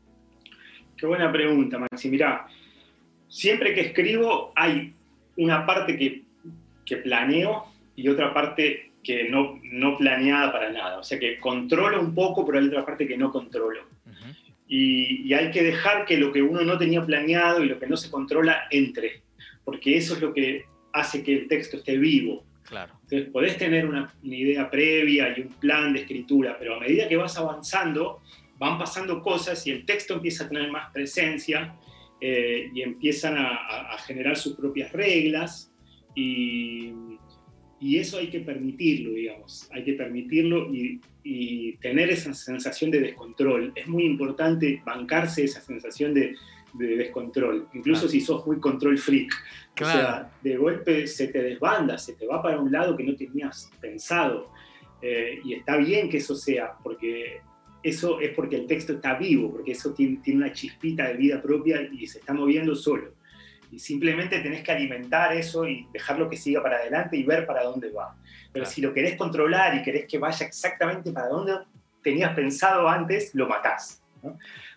Qué 0.96 1.08
buena 1.08 1.32
pregunta, 1.32 1.80
Maxi. 1.80 2.12
Mirá, 2.12 2.46
siempre 3.27 3.74
que 3.74 3.82
escribo 3.82 4.54
hay 4.56 4.94
una 5.38 5.65
parte 5.65 5.98
que, 5.98 6.24
que 6.86 6.98
planeo 6.98 7.65
y 7.96 8.10
otra 8.10 8.34
parte 8.34 8.91
que 9.03 9.29
no, 9.29 9.60
no 9.63 9.98
planeada 9.98 10.51
para 10.51 10.72
nada. 10.72 11.00
O 11.00 11.03
sea 11.03 11.17
que 11.17 11.39
controlo 11.39 12.01
un 12.01 12.13
poco, 12.13 12.46
pero 12.46 12.60
hay 12.60 12.67
otra 12.67 12.86
parte 12.86 13.08
que 13.08 13.17
no 13.17 13.32
controlo. 13.32 13.88
y, 14.67 15.34
hay 15.34 15.50
que 15.51 15.63
dejar 15.63 16.06
que 16.06 16.17
lo 16.17 16.32
que 16.32 16.41
uno 16.41 16.62
no 16.62 16.77
tenía 16.77 17.06
planeado 17.06 17.63
y 17.63 17.70
lo 17.70 17.79
que 17.79 17.88
no 17.88 17.96
se 17.96 18.12
controla 18.12 18.67
entre, 18.70 19.22
porque 19.63 19.96
eso 19.96 20.15
es 20.15 20.22
lo 20.22 20.34
que 20.34 20.65
hace 20.91 21.24
que 21.24 21.34
el 21.34 21.48
texto 21.48 21.77
esté 21.77 21.98
vivo. 21.98 22.44
Claro. 22.63 22.94
Entonces, 23.03 23.29
podés 23.29 23.58
tener 23.58 23.86
una, 23.86 24.13
idea 24.24 24.70
previa 24.70 25.34
y 25.38 25.41
un 25.41 25.53
plan 25.53 25.94
de 25.94 26.01
escritura, 26.01 26.58
pero 26.60 26.75
a 26.75 26.79
medida 26.79 27.08
que 27.08 27.15
vas 27.15 27.38
avanzando, 27.38 28.22
van 28.58 28.77
pasando 28.77 29.22
cosas 29.22 29.65
y 29.67 29.72
el 29.72 29.86
texto 29.86 30.15
empieza 30.15 30.44
a 30.44 30.50
tener 30.50 30.70
más 30.70 30.91
presencia 30.91 31.75
eh, 32.19 32.69
y 32.74 32.81
empiezan 32.81 33.38
a, 33.38 33.93
a, 33.93 33.97
generar 34.00 34.38
sus 34.38 34.55
propias 34.55 34.91
reglas 34.91 35.71
y, 36.15 36.91
y 37.79 37.97
eso 37.97 38.17
hay 38.17 38.29
que 38.29 38.39
permitirlo, 38.39 39.12
digamos, 39.12 39.69
hay 39.71 39.83
que 39.83 39.93
permitirlo 39.93 40.74
y, 40.74 41.00
tener 41.81 42.09
esa 42.09 42.33
sensación 42.33 42.89
de 42.89 43.01
descontrol. 43.01 43.74
Es 43.75 43.88
muy 43.88 44.05
importante 44.05 44.81
bancarse 44.86 45.43
esa 45.43 45.62
sensación 45.62 46.13
de, 46.13 46.33
descontrol, 46.74 47.67
incluso 47.74 48.07
si 48.07 48.21
sos 48.21 48.45
muy 48.47 48.59
control 48.59 48.97
freak. 48.97 49.33
O 49.81 49.86
sea, 49.86 50.31
de 50.41 50.57
golpe 50.57 51.05
se 51.05 51.27
te 51.27 51.41
desbanda, 51.41 51.97
se 51.97 52.13
te 52.13 52.25
va 52.25 52.41
para 52.41 52.59
un 52.59 52.71
lado 52.71 52.95
que 52.95 53.03
no 53.03 53.15
tenías 53.15 53.69
pensado. 53.81 54.51
Eh, 55.01 55.39
y 55.43 55.53
está 55.53 55.77
bien 55.77 56.09
que 56.09 56.17
eso 56.17 56.36
sea, 56.36 56.74
porque 56.83 57.41
eso 57.84 58.19
es 58.19 58.31
porque 58.34 58.57
el 58.57 58.67
texto 58.67 58.93
está 58.93 59.15
vivo, 59.15 59.51
porque 59.51 59.72
eso 59.72 59.93
tiene, 59.93 60.19
tiene 60.24 60.46
una 60.46 60.53
chispita 60.53 61.07
de 61.07 61.13
vida 61.15 61.41
propia 61.41 61.81
y 61.91 62.07
se 62.07 62.19
está 62.19 62.34
moviendo 62.34 62.75
solo 62.75 63.17
y 63.72 63.79
simplemente 63.79 64.39
tenés 64.39 64.63
que 64.63 64.72
alimentar 64.72 65.34
eso 65.36 65.67
y 65.67 65.88
dejarlo 65.91 66.29
que 66.29 66.38
siga 66.38 66.62
para 66.63 66.77
adelante 66.77 67.17
y 67.17 67.24
ver 67.24 67.46
para 67.46 67.63
dónde 67.63 67.91
va. 67.91 68.15
Pero 68.51 68.65
si 68.65 68.81
lo 68.81 68.93
querés 68.93 69.17
controlar 69.17 69.75
y 69.75 69.84
querés 69.84 70.05
que 70.05 70.17
vaya 70.17 70.46
exactamente 70.46 71.12
para 71.12 71.27
donde 71.27 71.57
tenías 72.01 72.34
pensado 72.34 72.88
antes, 72.88 73.36
lo 73.36 73.48
matás. 73.48 74.01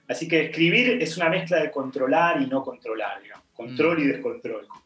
Así 0.08 0.26
que 0.26 0.46
escribir 0.46 1.00
es 1.00 1.16
una 1.16 1.28
mezcla 1.28 1.62
de 1.62 1.70
controlar 1.70 2.42
y 2.42 2.46
no 2.46 2.62
controlar, 2.62 3.22
digamos. 3.22 3.46
control 3.54 4.00
y 4.00 4.04
mm. 4.04 4.08
descontrol, 4.08 4.66
como 4.66 4.84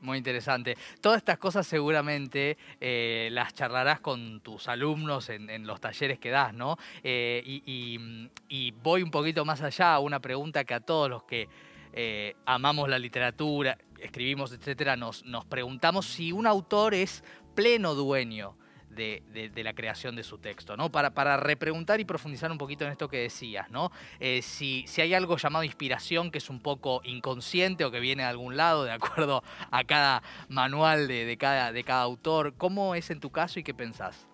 Muy 0.00 0.18
interesante. 0.18 0.76
Todas 1.00 1.18
estas 1.18 1.38
cosas 1.38 1.66
seguramente 1.66 2.56
eh, 2.80 3.28
las 3.32 3.52
charlarás 3.52 3.98
con 4.00 4.40
tus 4.40 4.68
alumnos 4.68 5.28
en, 5.28 5.66
los 5.66 5.80
talleres 5.80 6.20
que 6.20 6.30
das, 6.30 6.54
¿no? 6.54 6.76
Eh, 7.02 7.42
y, 7.44 8.30
y, 8.48 8.70
voy 8.70 9.02
un 9.02 9.10
poquito 9.10 9.44
más 9.44 9.60
allá 9.60 9.98
una 9.98 10.20
pregunta 10.20 10.62
que 10.62 10.74
a 10.74 10.80
todos 10.80 11.10
los 11.10 11.24
que 11.24 11.48
eh, 11.92 12.36
amamos 12.46 12.88
la 12.88 12.98
literatura, 12.98 13.76
escribimos, 13.98 14.52
etcétera, 14.52 14.94
nos, 14.94 15.24
nos 15.24 15.44
preguntamos 15.46 16.06
si 16.06 16.30
un 16.30 16.46
autor 16.46 16.94
es 16.94 17.24
pleno 17.56 17.94
dueño 17.94 18.56
de, 18.98 19.62
la 19.62 19.72
creación 19.72 20.16
de 20.16 20.22
su 20.22 20.38
texto, 20.38 20.76
¿no? 20.76 20.90
Para, 20.90 21.14
para, 21.14 21.36
repreguntar 21.36 22.00
y 22.00 22.04
profundizar 22.04 22.50
un 22.50 22.58
poquito 22.58 22.84
en 22.84 22.90
esto 22.90 23.08
que 23.08 23.18
decías, 23.18 23.70
¿no? 23.70 23.90
Eh, 24.20 24.42
si, 24.42 24.84
si, 24.86 25.00
hay 25.00 25.14
algo 25.14 25.36
llamado 25.36 25.64
inspiración 25.64 26.30
que 26.30 26.38
es 26.38 26.50
un 26.50 26.60
poco 26.60 27.00
inconsciente 27.04 27.84
o 27.84 27.90
que 27.90 28.00
viene 28.00 28.24
de 28.24 28.28
algún 28.28 28.56
lado, 28.56 28.84
de 28.84 28.92
acuerdo 28.92 29.42
a 29.70 29.84
cada 29.84 30.22
manual 30.48 31.08
de, 31.08 31.36
cada, 31.38 31.72
de 31.72 31.84
cada 31.84 32.02
autor, 32.02 32.54
¿cómo 32.56 32.94
es 32.94 33.10
en 33.10 33.20
tu 33.20 33.30
caso 33.30 33.60
y 33.60 33.62
qué 33.62 33.74
pensás? 33.74 34.26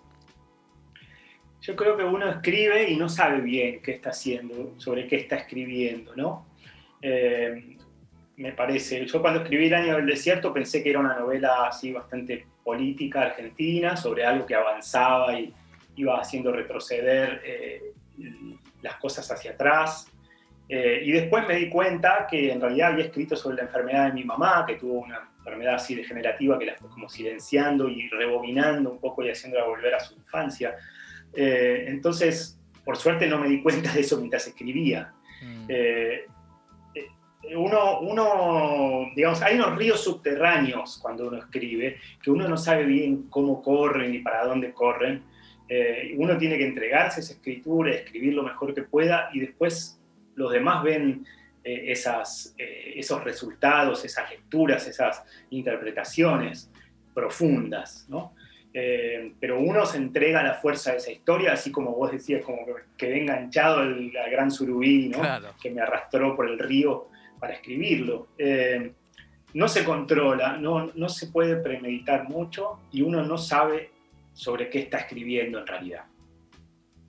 Yo 1.61 1.77
creo 1.77 1.97
que 1.97 2.05
uno 2.05 2.29
escribe 2.29 2.91
y 2.91 2.97
no 2.97 3.09
sabe 3.09 3.41
bien 3.41 3.81
qué 3.83 3.93
está 3.93 4.11
haciendo, 4.11 4.75
sobre 4.79 5.07
qué 5.07 5.17
está 5.17 5.37
escribiendo, 5.37 6.15
¿no? 6.15 6.47
Eh, 7.01 7.79
me 8.37 8.53
parece. 8.53 9.05
Yo 9.07 9.21
cuando 9.21 9.43
escribí 9.43 9.67
El 9.67 9.75
año 9.75 9.97
del 9.97 10.07
desierto 10.07 10.53
pensé 10.53 10.83
que 10.83 10.91
era 10.91 11.01
una 11.01 11.19
novela 11.19 11.67
así 11.67 11.93
bastante 11.93 12.47
política 12.63 13.23
argentina, 13.23 13.97
sobre 13.97 14.25
algo 14.25 14.47
que 14.47 14.55
avanzaba 14.55 15.39
y 15.39 15.53
iba 15.97 16.19
haciendo 16.19 16.51
retroceder 16.51 17.41
eh, 17.45 17.83
las 18.83 18.97
cosas 18.97 19.31
hacia 19.31 19.53
atrás. 19.53 20.11
Eh, 20.69 21.03
y 21.05 21.13
después 21.13 21.47
me 21.47 21.57
di 21.57 21.69
cuenta 21.69 22.27
que 22.29 22.51
en 22.51 22.61
realidad 22.61 22.93
había 22.93 23.05
escrito 23.05 23.37
sobre 23.37 23.57
la 23.57 23.63
enfermedad 23.63 24.07
de 24.07 24.15
mi 24.15 24.25
mamá, 24.25 24.65
que 24.67 24.77
tuvo 24.77 25.01
una 25.01 25.31
enfermedad 25.39 25.75
así 25.75 25.95
degenerativa 25.95 26.59
que 26.59 26.65
la 26.65 26.75
fue 26.75 26.89
como 26.89 27.09
silenciando 27.09 27.89
y 27.89 28.09
rebobinando 28.09 28.91
un 28.91 28.99
poco 28.99 29.23
y 29.23 29.31
haciéndola 29.31 29.67
volver 29.67 29.95
a 29.95 30.01
su 30.01 30.15
infancia. 30.15 30.75
entonces, 31.35 32.59
por 32.83 32.97
suerte 32.97 33.27
no 33.27 33.39
me 33.39 33.49
di 33.49 33.63
cuenta 33.63 33.93
de 33.93 34.01
eso 34.01 34.19
mientras 34.19 34.47
escribía. 34.47 35.13
Mm 35.43 35.67
uno, 37.57 38.01
uno, 38.01 39.11
digamos, 39.15 39.43
hay 39.43 39.57
unos 39.57 39.77
ríos 39.77 40.03
subterráneos 40.03 40.99
cuando 41.01 41.29
uno 41.29 41.39
escribe, 41.39 41.99
que 42.23 42.31
uno 42.31 42.49
no 42.49 42.57
sabe 42.57 42.85
bien 42.85 43.25
cómo 43.29 43.63
corren 43.63 44.13
ni 44.13 44.19
para 44.19 44.45
dónde 44.45 44.73
corren. 44.73 45.23
Eh, 45.69 46.15
uno 46.19 46.37
tiene 46.37 46.59
que 46.59 46.67
entregarse 46.67 47.21
a 47.21 47.23
esa 47.23 47.33
escritura, 47.35 47.93
escribir 47.93 48.35
lo 48.35 48.43
mejor 48.43 48.75
que 48.75 48.83
pueda 48.83 49.31
y 49.33 49.41
después 49.41 50.01
los 50.35 50.53
demás 50.53 50.83
ven 50.83 51.25
eh, 51.63 51.85
esas, 51.87 52.55
eh, 52.59 52.95
esos 52.97 53.25
resultados, 53.25 54.05
esas 54.05 54.31
lecturas, 54.31 54.87
esas 54.87 55.25
interpretaciones 55.51 56.71
profundas, 57.15 58.07
¿no? 58.09 58.35
pero 59.39 59.61
uno 59.61 59.87
se 59.87 59.99
entrega 59.99 60.41
a 60.41 60.43
la 60.43 60.55
fuerza 60.55 60.91
de 60.91 60.97
esa 60.97 61.13
historia, 61.13 61.53
así 61.53 61.71
como 61.71 61.93
vos 61.93 62.11
decías, 62.11 62.45
como 62.45 62.67
que 62.67 62.73
quedé 62.97 63.21
enganchado 63.21 63.79
al, 63.79 64.11
gran 64.11 64.51
surubí, 64.51 65.11
¿no? 65.11 65.23
que 65.63 65.71
me 65.71 65.81
arrastró 65.81 66.35
por 66.35 66.51
el 66.51 66.59
río 66.59 67.07
para 67.45 67.57
escribirlo. 67.57 68.29
Eh, 68.39 68.91
no 69.53 69.69
se 69.69 69.85
controla, 69.85 70.57
no, 70.57 70.91
no 70.95 71.11
se 71.11 71.27
puede 71.27 71.57
premeditar 71.57 72.27
mucho 72.27 72.81
y 72.91 73.03
uno 73.03 73.23
no 73.23 73.37
sabe 73.37 73.91
sobre 74.33 74.71
qué 74.71 74.79
está 74.79 75.01
escribiendo 75.01 75.59
en 75.59 75.67
realidad. 75.67 76.05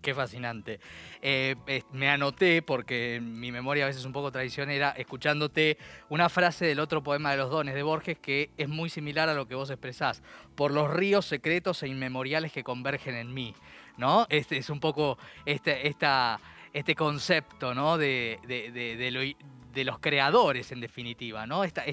Qué 0.01 0.13
fascinante. 0.13 0.81
Eh, 1.21 1.55
me 1.93 2.09
anoté, 2.09 2.61
porque 2.61 3.21
mi 3.23 3.49
memoria 3.49 3.85
a 3.85 3.87
veces 3.87 4.01
es 4.01 4.05
un 4.05 4.11
poco 4.11 4.29
traicionera, 4.29 4.89
escuchándote 4.89 5.77
una 6.09 6.27
frase 6.27 6.65
del 6.65 6.81
otro 6.81 7.01
poema 7.01 7.31
de 7.31 7.37
los 7.37 7.49
dones 7.49 7.73
de 7.73 7.81
Borges 7.81 8.19
que 8.19 8.49
es 8.57 8.67
muy 8.67 8.89
similar 8.89 9.29
a 9.29 9.33
lo 9.35 9.47
que 9.47 9.55
vos 9.55 9.69
expresás. 9.69 10.21
Por 10.55 10.71
los 10.71 10.93
ríos 10.93 11.25
secretos 11.25 11.81
e 11.81 11.87
inmemoriales 11.87 12.51
que 12.51 12.65
convergen 12.65 13.15
en 13.15 13.33
mí. 13.33 13.55
¿No? 13.97 14.27
Este 14.29 14.57
es 14.57 14.69
un 14.69 14.81
poco 14.81 15.17
este, 15.45 15.87
esta, 15.87 16.41
este 16.73 16.93
concepto 16.93 17.73
¿no? 17.73 17.97
de, 17.97 18.37
de, 18.45 18.69
de, 18.97 19.11
lo, 19.11 19.21
de 19.75 19.83
los 19.83 19.99
creadores, 19.99 20.71
en 20.71 20.79
definitiva, 20.79 21.45
¿no? 21.45 21.63
Este 21.63 21.83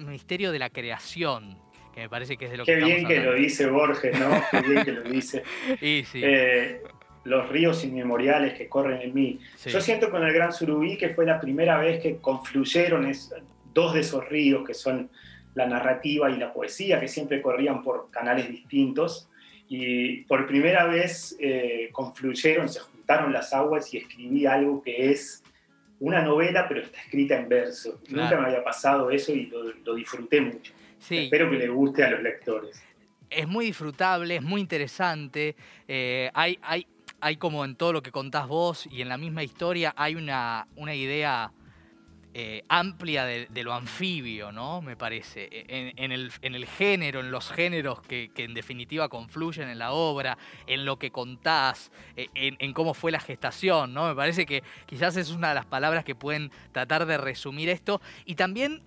misterio 0.00 0.50
de 0.50 0.58
la 0.58 0.70
creación, 0.70 1.58
que 1.94 2.00
me 2.00 2.08
parece 2.08 2.36
que 2.36 2.46
es 2.46 2.50
de 2.50 2.56
lo 2.56 2.64
Qué 2.64 2.78
que 2.78 2.84
bien 2.84 3.06
que 3.06 3.20
lo 3.20 3.34
dice 3.34 3.66
Borges, 3.66 4.18
¿no? 4.18 4.30
Qué 4.50 4.60
bien 4.62 4.84
que 4.84 4.92
lo 4.92 5.02
dice. 5.02 5.42
y 5.80 6.02
sí. 6.04 6.22
Eh, 6.24 6.82
los 7.24 7.48
ríos 7.48 7.84
inmemoriales 7.84 8.54
que 8.54 8.68
corren 8.68 9.02
en 9.02 9.12
mí. 9.12 9.40
Yo 9.66 9.80
siento 9.80 10.10
con 10.10 10.24
el 10.24 10.32
Gran 10.32 10.52
Surubí 10.52 10.96
que 10.96 11.10
fue 11.10 11.26
la 11.26 11.40
primera 11.40 11.76
vez 11.78 12.00
que 12.00 12.16
confluyeron 12.18 13.12
dos 13.74 13.94
de 13.94 14.00
esos 14.00 14.26
ríos, 14.28 14.66
que 14.66 14.74
son 14.74 15.10
la 15.54 15.66
narrativa 15.66 16.30
y 16.30 16.36
la 16.36 16.52
poesía, 16.52 17.00
que 17.00 17.08
siempre 17.08 17.42
corrían 17.42 17.82
por 17.82 18.10
canales 18.10 18.48
distintos. 18.48 19.28
Y 19.68 20.18
por 20.22 20.46
primera 20.46 20.86
vez 20.86 21.36
eh, 21.40 21.88
confluyeron, 21.92 22.68
se 22.68 22.78
juntaron 22.78 23.32
las 23.32 23.52
aguas 23.52 23.92
y 23.92 23.98
escribí 23.98 24.46
algo 24.46 24.80
que 24.80 25.10
es 25.10 25.42
una 26.00 26.22
novela, 26.22 26.66
pero 26.68 26.82
está 26.82 27.00
escrita 27.00 27.36
en 27.36 27.48
verso. 27.48 28.00
Nunca 28.08 28.38
me 28.38 28.46
había 28.46 28.62
pasado 28.62 29.10
eso 29.10 29.32
y 29.32 29.46
lo, 29.46 29.94
disfruté 29.94 30.40
mucho. 30.40 30.72
Espero 31.08 31.50
que 31.50 31.56
le 31.56 31.68
guste 31.68 32.04
a 32.04 32.10
los 32.10 32.22
lectores. 32.22 32.82
Es 33.30 33.48
muy 33.48 33.66
disfrutable, 33.66 34.36
es 34.36 34.42
muy 34.42 34.60
interesante. 34.60 35.56
Eh, 35.88 36.30
hay, 36.34 36.58
hay, 36.62 36.86
hay 37.20 37.36
como 37.36 37.64
en 37.64 37.76
todo 37.76 37.92
lo 37.92 38.02
que 38.02 38.12
contás 38.12 38.46
vos 38.46 38.86
y 38.90 39.02
en 39.02 39.08
la 39.08 39.18
misma 39.18 39.42
historia 39.42 39.94
hay 39.96 40.14
una, 40.14 40.68
una 40.76 40.94
idea 40.94 41.50
eh, 42.38 42.64
amplia 42.68 43.24
de, 43.24 43.48
lo 43.64 43.72
anfibio, 43.72 44.52
¿no? 44.52 44.82
Me 44.82 44.94
parece. 44.94 45.48
E, 45.50 45.94
en, 45.96 46.12
el, 46.12 46.66
género, 46.66 47.20
en 47.20 47.30
los 47.30 47.50
géneros 47.50 48.02
que, 48.02 48.30
en 48.36 48.52
definitiva 48.52 49.08
confluyen 49.08 49.70
en 49.70 49.78
la 49.78 49.92
obra, 49.92 50.36
en 50.66 50.84
lo 50.84 50.98
que 50.98 51.10
contás, 51.10 51.90
e, 52.14 52.28
en, 52.34 52.74
cómo 52.74 52.92
fue 52.92 53.10
la 53.10 53.20
gestación, 53.20 53.94
¿no? 53.94 54.06
Me 54.06 54.14
parece 54.14 54.44
que 54.44 54.62
quizás 54.84 55.16
es 55.16 55.30
una 55.30 55.48
de 55.48 55.54
las 55.54 55.64
palabras 55.64 56.04
que 56.04 56.14
pueden 56.14 56.50
tratar 56.72 57.06
de 57.06 57.16
resumir 57.16 57.70
esto. 57.70 58.02
Y 58.26 58.34
también 58.34 58.82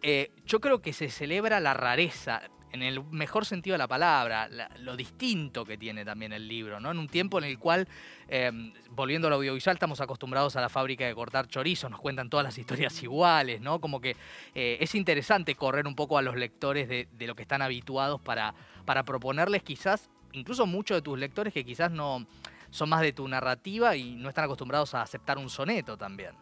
eh, 0.00 0.30
yo 0.46 0.62
creo 0.62 0.80
que 0.80 0.94
se 0.94 1.10
celebra 1.10 1.60
la 1.60 1.74
rareza 1.74 2.40
en 2.74 2.82
el 2.82 3.04
mejor 3.04 3.46
sentido 3.46 3.74
de 3.74 3.78
la 3.78 3.86
palabra, 3.86 4.48
lo 4.80 4.96
distinto 4.96 5.64
que 5.64 5.78
tiene 5.78 6.04
también 6.04 6.32
el 6.32 6.48
libro, 6.48 6.80
¿no? 6.80 6.90
En 6.90 6.98
un 6.98 7.08
tiempo 7.08 7.38
en 7.38 7.44
el 7.44 7.56
cual, 7.56 7.86
em, 8.26 8.72
volviendo 8.90 9.28
al 9.28 9.34
audiovisual, 9.34 9.76
estamos 9.76 10.00
acostumbrados 10.00 10.56
a 10.56 10.60
la 10.60 10.68
fábrica 10.68 11.06
de 11.06 11.14
cortar 11.14 11.46
chorizos, 11.46 11.88
nos 11.88 12.00
cuentan 12.00 12.28
todas 12.28 12.42
las 12.42 12.58
historias 12.90 13.00
iguales, 13.00 13.60
¿no? 13.60 13.80
Como 13.80 14.00
que 14.00 14.16
eh, 14.56 14.78
es 14.80 14.96
interesante 14.96 15.54
correr 15.54 15.86
un 15.86 15.94
poco 15.94 16.18
a 16.18 16.22
los 16.22 16.34
lectores 16.34 16.88
de, 16.88 17.06
lo 17.20 17.36
que 17.36 17.42
están 17.42 17.62
habituados 17.62 18.20
para, 18.20 18.54
para 18.84 19.04
proponerles 19.04 19.62
quizás, 19.62 20.10
incluso 20.32 20.66
muchos 20.66 20.96
de 20.96 21.02
tus 21.02 21.16
lectores 21.16 21.54
que 21.54 21.64
quizás 21.64 21.92
no 21.92 22.26
son 22.70 22.88
más 22.88 23.02
de 23.02 23.12
tu 23.12 23.28
narrativa 23.28 23.94
y 23.94 24.16
no 24.16 24.28
están 24.28 24.46
acostumbrados 24.46 24.94
a 24.94 25.02
aceptar 25.02 25.38
un 25.38 25.48
soneto 25.48 25.96
también. 25.96 26.32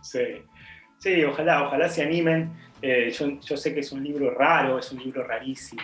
Sí. 0.00 0.44
Sí, 1.02 1.24
ojalá, 1.24 1.64
ojalá 1.64 1.88
se 1.88 2.04
animen. 2.04 2.52
Eh, 2.80 3.10
yo, 3.10 3.56
sé 3.56 3.74
que 3.74 3.80
es 3.80 3.90
un 3.90 4.04
libro 4.04 4.30
raro, 4.30 4.78
es 4.78 4.92
un 4.92 5.02
libro 5.02 5.24
rarísimo. 5.24 5.82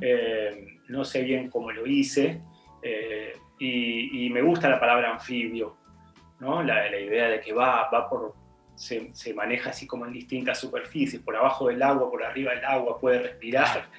Eh, 0.00 0.78
no 0.88 1.04
sé 1.04 1.20
bien 1.20 1.50
cómo 1.50 1.70
lo 1.70 1.86
hice. 1.86 2.40
Eh, 2.80 3.34
y, 3.58 4.30
me 4.30 4.40
gusta 4.40 4.70
la 4.70 4.80
palabra 4.80 5.12
anfibio. 5.12 5.76
¿no? 6.40 6.62
La, 6.62 6.88
idea 6.98 7.28
de 7.28 7.40
que 7.42 7.52
va, 7.52 7.90
va 7.90 8.08
por, 8.08 8.34
se, 8.74 9.12
maneja 9.34 9.70
así 9.70 9.86
como 9.86 10.06
en 10.06 10.12
distintas 10.14 10.58
superficies, 10.58 11.20
por 11.20 11.36
abajo 11.36 11.68
del 11.68 11.82
agua, 11.82 12.10
por 12.10 12.24
arriba 12.24 12.54
del 12.54 12.64
agua, 12.64 12.98
puede 12.98 13.18
respirar. 13.18 13.90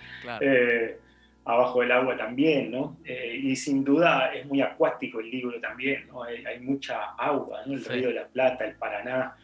Abajo 1.45 1.81
del 1.81 1.91
agua 1.91 2.17
también, 2.17 2.71
¿no? 2.71 2.97
Y 3.05 3.55
sin 3.55 3.83
duda 3.83 4.33
es 4.33 4.43
muy 4.47 4.61
acuático 4.61 5.19
el 5.19 5.29
libro 5.29 5.61
también, 5.61 6.07
¿no? 6.07 6.23
Hay, 6.23 6.59
mucha 6.61 7.13
agua, 7.13 7.61
¿no? 7.67 7.75
El 7.75 7.85
río 7.85 8.07
de 8.07 8.15
la 8.15 8.27
Plata, 8.27 8.65
el 8.65 8.73
Paraná, 8.73 9.35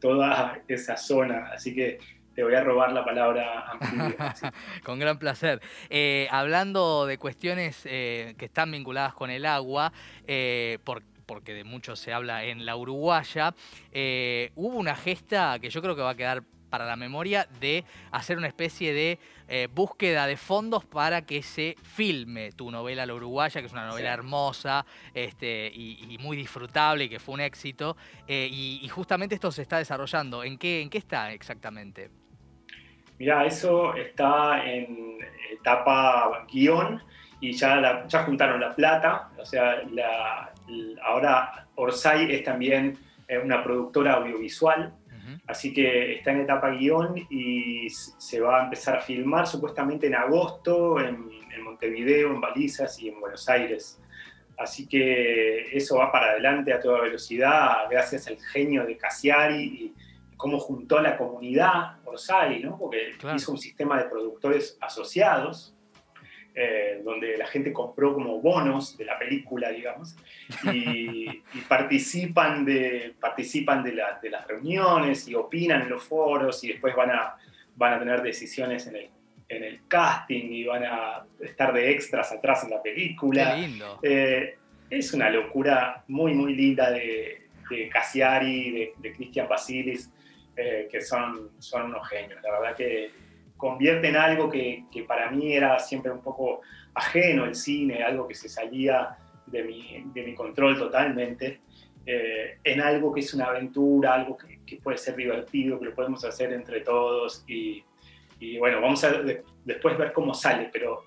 toda 0.00 0.62
esa 0.68 0.96
zona, 0.96 1.50
así 1.52 1.74
que 1.74 1.98
te 2.34 2.42
voy 2.42 2.54
a 2.54 2.64
robar 2.64 2.92
la 2.92 3.04
palabra 3.04 3.64
con 4.84 4.98
gran 4.98 5.18
placer. 5.18 5.60
Eh, 5.88 6.26
hablando 6.30 7.06
de 7.06 7.16
cuestiones 7.18 7.82
que 7.82 8.34
están 8.38 8.72
vinculadas 8.72 9.14
con 9.14 9.30
el 9.30 9.46
agua, 9.46 9.92
por 10.82 11.02
porque 11.24 11.54
de 11.54 11.64
mucho 11.64 11.96
se 11.96 12.12
habla 12.12 12.44
en 12.44 12.66
la 12.66 12.76
Uruguaya, 12.76 13.54
eh, 13.92 14.52
hubo 14.54 14.76
una 14.78 14.94
gesta 14.94 15.58
que 15.60 15.70
yo 15.70 15.82
creo 15.82 15.96
que 15.96 16.02
va 16.02 16.10
a 16.10 16.16
quedar 16.16 16.42
para 16.74 16.86
la 16.86 16.96
memoria 16.96 17.46
de 17.60 17.84
hacer 18.10 18.36
una 18.36 18.48
especie 18.48 18.92
de 18.92 19.20
eh, 19.46 19.68
búsqueda 19.72 20.26
de 20.26 20.36
fondos 20.36 20.84
para 20.84 21.22
que 21.22 21.40
se 21.40 21.76
filme 21.84 22.50
tu 22.50 22.68
novela 22.68 23.06
La 23.06 23.14
Uruguaya, 23.14 23.60
que 23.60 23.68
es 23.68 23.72
una 23.72 23.86
novela 23.86 24.12
hermosa 24.12 24.84
este, 25.14 25.70
y, 25.72 26.18
muy 26.18 26.36
disfrutable 26.36 27.04
y 27.04 27.08
que 27.08 27.20
fue 27.20 27.34
un 27.34 27.42
éxito. 27.42 27.96
Eh, 28.26 28.48
y, 28.50 28.88
justamente 28.88 29.36
esto 29.36 29.52
se 29.52 29.62
está 29.62 29.78
desarrollando. 29.78 30.42
¿En 30.42 30.58
qué, 30.58 30.82
¿En 30.82 30.90
qué 30.90 30.98
está 30.98 31.32
exactamente? 31.32 32.10
Mira, 33.20 33.46
eso 33.46 33.94
está 33.94 34.68
en 34.68 35.18
etapa 35.52 36.44
guion 36.52 37.00
y 37.40 37.52
ya, 37.52 38.04
ya 38.08 38.24
juntaron 38.24 38.60
la 38.60 38.74
plata, 38.74 39.30
o 39.38 39.44
sea, 39.44 39.80
ahora 41.04 41.68
Orsay 41.76 42.32
es 42.32 42.42
también 42.42 42.98
eh, 43.28 43.38
una 43.38 43.62
productora 43.62 44.14
audiovisual, 44.14 44.92
así 45.46 45.72
que 45.72 46.14
está 46.14 46.32
en 46.32 46.40
etapa 46.40 46.70
guion 46.70 47.14
y 47.30 47.88
se 47.90 48.40
va 48.40 48.60
a 48.60 48.64
empezar 48.64 48.96
a 48.96 49.00
filmar 49.00 49.46
supuestamente 49.46 50.06
en 50.06 50.14
agosto 50.14 51.00
en, 51.00 51.32
Montevideo, 51.62 52.30
en 52.30 52.40
Balizas 52.40 53.00
y 53.00 53.08
en 53.08 53.20
Buenos 53.20 53.48
Aires. 53.48 54.00
Así 54.58 54.86
que 54.86 55.76
eso 55.76 55.98
va 55.98 56.12
para 56.12 56.30
adelante 56.30 56.72
a 56.72 56.80
toda 56.80 57.00
velocidad, 57.00 57.88
gracias 57.90 58.28
al 58.28 58.38
genio 58.38 58.84
de 58.84 58.96
Cassiari 58.96 59.62
y 59.62 59.94
cómo 60.36 60.58
juntó 60.58 60.98
a 60.98 61.02
la 61.02 61.16
comunidad 61.16 61.98
Orsay, 62.04 62.62
¿no? 62.62 62.78
porque 62.78 63.12
hizo 63.34 63.52
un 63.52 63.58
sistema 63.58 63.98
de 63.98 64.08
productores 64.08 64.76
asociados 64.80 65.73
eh, 66.56 67.00
donde 67.02 67.36
la 67.36 67.46
gente 67.46 67.72
compró 67.72 68.14
como 68.14 68.40
bonos 68.40 68.96
de 68.96 69.04
la 69.04 69.18
película, 69.18 69.70
digamos, 69.70 70.16
y, 70.72 71.42
participan, 71.68 72.64
de, 72.64 73.14
participan 73.18 73.82
de, 73.82 74.00
de, 74.22 74.30
las 74.30 74.46
reuniones 74.46 75.26
y 75.26 75.34
opinan 75.34 75.82
en 75.82 75.90
los 75.90 76.04
foros 76.04 76.62
y 76.62 76.68
después 76.68 76.94
van 76.94 77.10
a, 77.10 77.34
van 77.74 77.94
a 77.94 77.98
tener 77.98 78.22
decisiones 78.22 78.86
en 78.86 78.96
el, 78.96 79.10
en 79.48 79.64
el 79.64 79.80
casting 79.88 80.52
y 80.52 80.64
van 80.64 80.84
a 80.84 81.26
estar 81.40 81.72
de 81.72 81.90
extras 81.90 82.30
atrás 82.30 82.62
en 82.62 82.70
la 82.70 82.80
película. 82.80 83.56
Qué 83.56 83.60
lindo. 83.60 83.98
Eh, 84.02 84.58
es 84.90 85.12
una 85.12 85.30
locura 85.30 86.04
muy, 86.06 86.34
muy 86.34 86.54
linda 86.54 86.90
de, 86.90 87.48
de 87.68 87.88
Cassiari, 87.88 88.70
de, 88.70 88.92
de 88.98 89.12
Christian 89.12 89.48
Basilis, 89.48 90.10
eh, 90.56 90.88
que 90.90 91.00
son, 91.00 91.50
son 91.58 91.86
unos 91.86 92.08
genios. 92.08 92.40
La 92.42 92.60
verdad 92.60 92.76
que 92.76 93.10
convierte 93.56 94.08
en 94.08 94.16
algo 94.16 94.50
que, 94.50 94.84
para 95.06 95.30
mí 95.30 95.52
era 95.52 95.78
siempre 95.78 96.10
un 96.10 96.20
poco 96.20 96.60
ajeno 96.94 97.44
el 97.44 97.54
cine, 97.54 98.02
algo 98.02 98.26
que 98.28 98.34
se 98.34 98.48
salía 98.48 99.16
de 99.46 99.62
mi, 99.62 100.04
de 100.12 100.22
mi 100.22 100.34
control 100.34 100.78
totalmente, 100.78 101.60
eh, 102.06 102.58
en 102.62 102.80
algo 102.80 103.12
que 103.12 103.20
es 103.20 103.32
una 103.32 103.46
aventura, 103.46 104.14
algo 104.14 104.36
que, 104.36 104.76
puede 104.82 104.98
ser 104.98 105.16
divertido, 105.16 105.78
que 105.78 105.86
lo 105.86 105.94
podemos 105.94 106.24
hacer 106.24 106.52
entre 106.52 106.80
todos 106.80 107.44
y, 107.46 107.84
bueno, 108.58 108.80
vamos 108.80 109.02
a 109.04 109.22
después 109.64 109.96
ver 109.96 110.12
cómo 110.12 110.34
sale, 110.34 110.68
pero 110.72 111.04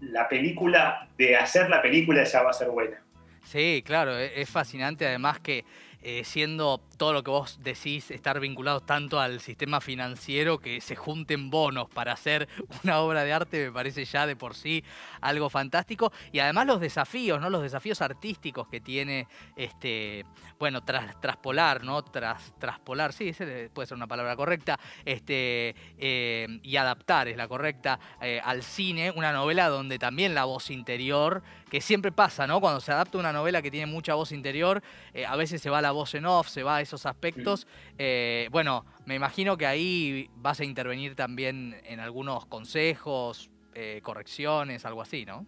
la 0.00 0.28
película, 0.28 1.08
de 1.16 1.36
hacer 1.36 1.70
la 1.70 1.80
película 1.80 2.24
ya 2.24 2.42
va 2.42 2.50
a 2.50 2.52
ser 2.52 2.68
buena. 2.70 3.02
Sí, 3.44 3.82
claro, 3.86 4.18
e, 4.18 4.40
es 4.40 4.50
fascinante 4.50 5.06
además 5.06 5.38
que 5.40 5.64
eh, 6.02 6.24
siendo 6.24 6.80
todo 7.02 7.14
lo 7.14 7.24
que 7.24 7.32
vos 7.32 7.58
decís 7.64 8.12
estar 8.12 8.38
vinculado 8.38 8.78
tanto 8.80 9.18
al 9.18 9.40
sistema 9.40 9.80
financiero 9.80 10.60
que 10.60 10.80
se 10.80 10.94
junten 10.94 11.50
bonos 11.50 11.90
para 11.90 12.12
hacer 12.12 12.48
una 12.84 13.00
obra 13.00 13.24
de 13.24 13.32
arte 13.32 13.66
me 13.66 13.72
parece 13.72 14.04
ya 14.04 14.24
de 14.24 14.36
por 14.36 14.54
sí 14.54 14.84
algo 15.20 15.50
fantástico 15.50 16.12
y 16.30 16.38
además 16.38 16.68
los 16.68 16.80
desafíos, 16.80 17.40
¿no? 17.40 17.50
Los 17.50 17.62
desafíos 17.62 18.00
artísticos 18.02 18.68
que 18.68 18.80
tiene 18.80 19.26
este, 19.56 20.24
bueno, 20.60 20.84
tras, 20.84 21.20
traspolar, 21.20 21.82
¿no? 21.82 22.04
Tras, 22.04 22.56
traspolar, 22.60 23.12
sí, 23.12 23.32
puede 23.72 23.88
ser 23.88 23.96
una 23.96 24.06
palabra 24.06 24.36
correcta, 24.36 24.78
este, 25.04 25.74
eh, 25.98 26.60
y 26.62 26.76
adaptar 26.76 27.26
es 27.26 27.36
la 27.36 27.48
correcta 27.48 27.98
eh, 28.20 28.40
al 28.44 28.62
cine, 28.62 29.10
una 29.10 29.32
novela 29.32 29.68
donde 29.68 29.98
también 29.98 30.36
la 30.36 30.44
voz 30.44 30.70
interior, 30.70 31.42
que 31.68 31.80
siempre 31.80 32.12
pasa, 32.12 32.46
¿no? 32.46 32.60
Cuando 32.60 32.80
se 32.80 32.92
adapta 32.92 33.18
una 33.18 33.32
novela 33.32 33.60
que 33.60 33.72
tiene 33.72 33.86
mucha 33.86 34.14
voz 34.14 34.30
interior, 34.30 34.82
a 35.26 35.36
veces 35.36 35.60
se 35.60 35.70
va 35.70 35.80
la 35.80 35.90
voz 35.90 36.14
en 36.14 36.26
off, 36.26 36.48
se 36.48 36.62
va 36.62 36.76
a 36.76 36.91
esos 36.92 37.06
aspectos. 37.06 37.66
Eh, 37.98 38.48
bueno, 38.50 38.84
me 39.06 39.14
imagino 39.14 39.56
que 39.56 39.66
ahí 39.66 40.28
vas 40.36 40.60
a 40.60 40.64
intervenir 40.64 41.14
también 41.14 41.76
en 41.84 42.00
algunos 42.00 42.44
consejos, 42.46 43.50
eh, 43.74 44.00
correcciones, 44.02 44.84
algo 44.84 45.00
así, 45.00 45.24
¿no? 45.24 45.46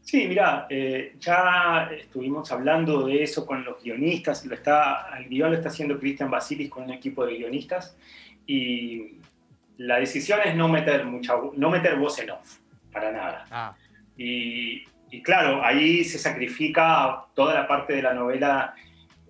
Sí, 0.00 0.26
mira, 0.26 0.66
eh, 0.70 1.16
ya 1.20 1.90
estuvimos 1.92 2.50
hablando 2.50 3.06
de 3.06 3.22
eso 3.22 3.44
con 3.44 3.62
los 3.62 3.82
guionistas, 3.82 4.46
lo 4.46 4.54
está, 4.54 5.10
el 5.18 5.28
guion 5.28 5.50
lo 5.50 5.56
está 5.58 5.68
haciendo 5.68 5.98
Cristian 5.98 6.30
Basilis 6.30 6.70
con 6.70 6.84
un 6.84 6.92
equipo 6.92 7.26
de 7.26 7.36
guionistas 7.36 7.94
y 8.46 9.18
la 9.76 9.98
decisión 9.98 10.40
es 10.42 10.56
no 10.56 10.66
meter, 10.66 11.04
mucha, 11.04 11.34
no 11.54 11.68
meter 11.68 11.96
voz 11.96 12.18
en 12.20 12.30
off, 12.30 12.56
para 12.90 13.12
nada. 13.12 13.44
Ah. 13.50 13.76
Y, 14.16 14.82
y, 15.10 15.22
claro, 15.22 15.62
ahí 15.62 16.02
se 16.04 16.18
sacrifica 16.18 17.26
toda 17.34 17.52
la 17.52 17.68
parte 17.68 17.92
de 17.92 18.02
la 18.02 18.14
novela 18.14 18.74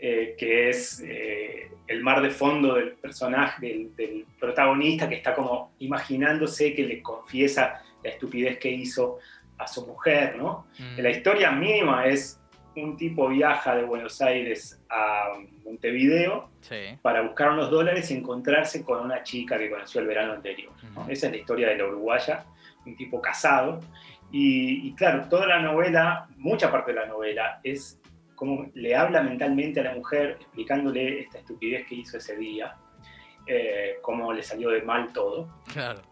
eh, 0.01 0.37
que 0.39 0.69
es 0.69 1.01
eh, 1.05 1.73
el 1.89 2.03
mar 2.03 2.23
de 2.23 2.31
fondo 2.31 2.75
del 2.75 2.93
personaje, 2.93 3.89
del, 3.97 4.27
protagonista, 4.39 5.09
que 5.09 5.17
está 5.17 5.35
como 5.35 5.73
imaginándose 5.81 6.73
que 6.73 6.85
le 6.85 7.03
confiesa 7.03 7.83
la 8.05 8.11
estupidez 8.11 8.59
que 8.59 8.71
hizo 8.71 9.19
a 9.57 9.67
su 9.67 9.85
mujer, 9.87 10.37
¿no? 10.37 10.67
Mm. 10.79 11.01
La 11.01 11.11
historia 11.11 11.51
mínima 11.51 12.07
es 12.07 12.41
un 12.77 12.97
tipo 12.97 13.29
viaja 13.29 13.75
de 13.75 13.83
Buenos 13.83 14.23
Aires 14.23 14.81
a 14.89 15.33
Montevideo 15.65 16.49
para 17.03 17.23
buscar 17.23 17.51
unos 17.51 17.69
dólares 17.69 18.09
y 18.13 18.15
encontrarse 18.15 18.85
con 18.85 19.05
una 19.05 19.25
chica 19.25 19.59
que 19.59 19.69
conoció 19.69 20.01
el 20.01 20.07
verano 20.07 20.35
anterior. 20.35 20.73
Esa 21.09 21.27
es 21.27 21.33
la 21.33 21.39
historia 21.39 21.69
de 21.71 21.79
la 21.79 21.87
uruguaya, 21.87 22.45
un 22.87 22.97
tipo 22.97 23.21
casado. 23.21 23.81
Y, 24.31 24.87
y, 24.87 24.95
claro, 24.95 25.27
toda 25.29 25.47
la 25.47 25.59
novela, 25.59 26.29
mucha 26.37 26.71
parte 26.71 26.93
de 26.93 27.01
la 27.01 27.07
novela, 27.07 27.61
es 27.65 27.99
cómo 28.39 28.71
le 28.75 28.95
habla 28.95 29.21
mentalmente 29.21 29.81
a 29.81 29.83
la 29.83 29.95
mujer 29.95 30.37
explicándole 30.41 31.23
esta 31.23 31.39
estupidez 31.39 31.85
que 31.89 31.97
hizo 31.97 32.19
ese 32.19 32.37
día, 32.37 32.77
eh, 33.47 33.97
cómo 34.01 34.33
le 34.33 34.45
salió 34.45 34.71
de 34.71 34.83
mal 34.83 35.13
todo. 35.13 35.49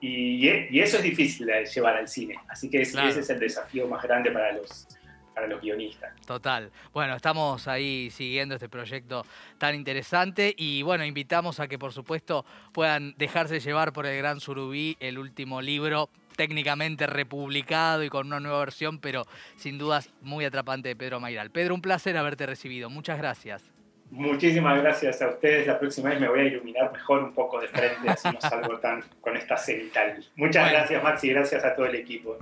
Y, 0.00 0.48
eso 0.48 0.96
es 0.96 1.02
difícil 1.04 1.46
de 1.46 1.64
llevar 1.64 1.96
al 1.96 2.08
cine, 2.08 2.36
así 2.48 2.68
que 2.68 2.82
ese 2.82 3.08
es 3.08 3.30
el 3.30 3.38
desafío 3.38 3.86
más 3.86 4.02
grande 4.02 4.32
para 4.32 4.52
los, 4.52 4.88
para 5.32 5.46
los 5.46 5.60
guionistas. 5.60 6.20
Total. 6.26 6.72
Bueno, 6.92 7.14
estamos 7.14 7.68
ahí 7.68 8.10
siguiendo 8.10 8.56
este 8.56 8.68
proyecto 8.68 9.24
tan 9.58 9.76
interesante 9.76 10.52
y 10.58 10.82
bueno, 10.82 11.04
invitamos 11.04 11.60
a 11.60 11.68
que 11.68 11.78
por 11.78 11.92
supuesto 11.92 12.44
puedan 12.72 13.14
dejarse 13.18 13.60
llevar 13.60 13.92
por 13.92 14.06
el 14.06 14.18
Gran 14.18 14.40
Surubí, 14.40 14.96
el 14.98 15.18
último 15.18 15.62
libro 15.62 16.10
técnicamente 16.36 17.06
republicado 17.06 18.04
y 18.04 18.08
con 18.08 18.26
una 18.26 18.40
nueva 18.40 18.60
versión, 18.60 19.00
pero 19.00 19.24
sin 19.56 19.78
dudas 19.78 20.10
muy 20.20 20.44
atrapante 20.44 20.88
de 20.88 20.96
Pedro 20.96 21.18
Mairal. 21.18 21.50
Pedro, 21.50 21.74
un 21.74 21.82
placer 21.82 22.16
haberte 22.16 22.46
recibido. 22.46 22.88
Muchas 22.90 23.18
gracias. 23.18 23.72
Muchísimas 24.10 24.80
gracias 24.80 25.20
a 25.20 25.28
ustedes. 25.28 25.66
La 25.66 25.78
próxima 25.78 26.10
vez 26.10 26.20
me 26.20 26.28
voy 26.28 26.40
a 26.40 26.44
iluminar 26.44 26.92
mejor 26.92 27.24
un 27.24 27.32
poco 27.32 27.60
de 27.60 27.68
frente, 27.68 28.08
así 28.08 28.28
no 28.32 28.40
salgo 28.40 28.78
tan 28.78 29.02
con 29.20 29.36
esta 29.36 29.56
cenital. 29.56 30.24
Muchas 30.36 30.70
gracias, 30.70 31.02
Maxi. 31.02 31.30
Gracias 31.30 31.64
a 31.64 31.74
todo 31.74 31.86
el 31.86 31.96
equipo. 31.96 32.38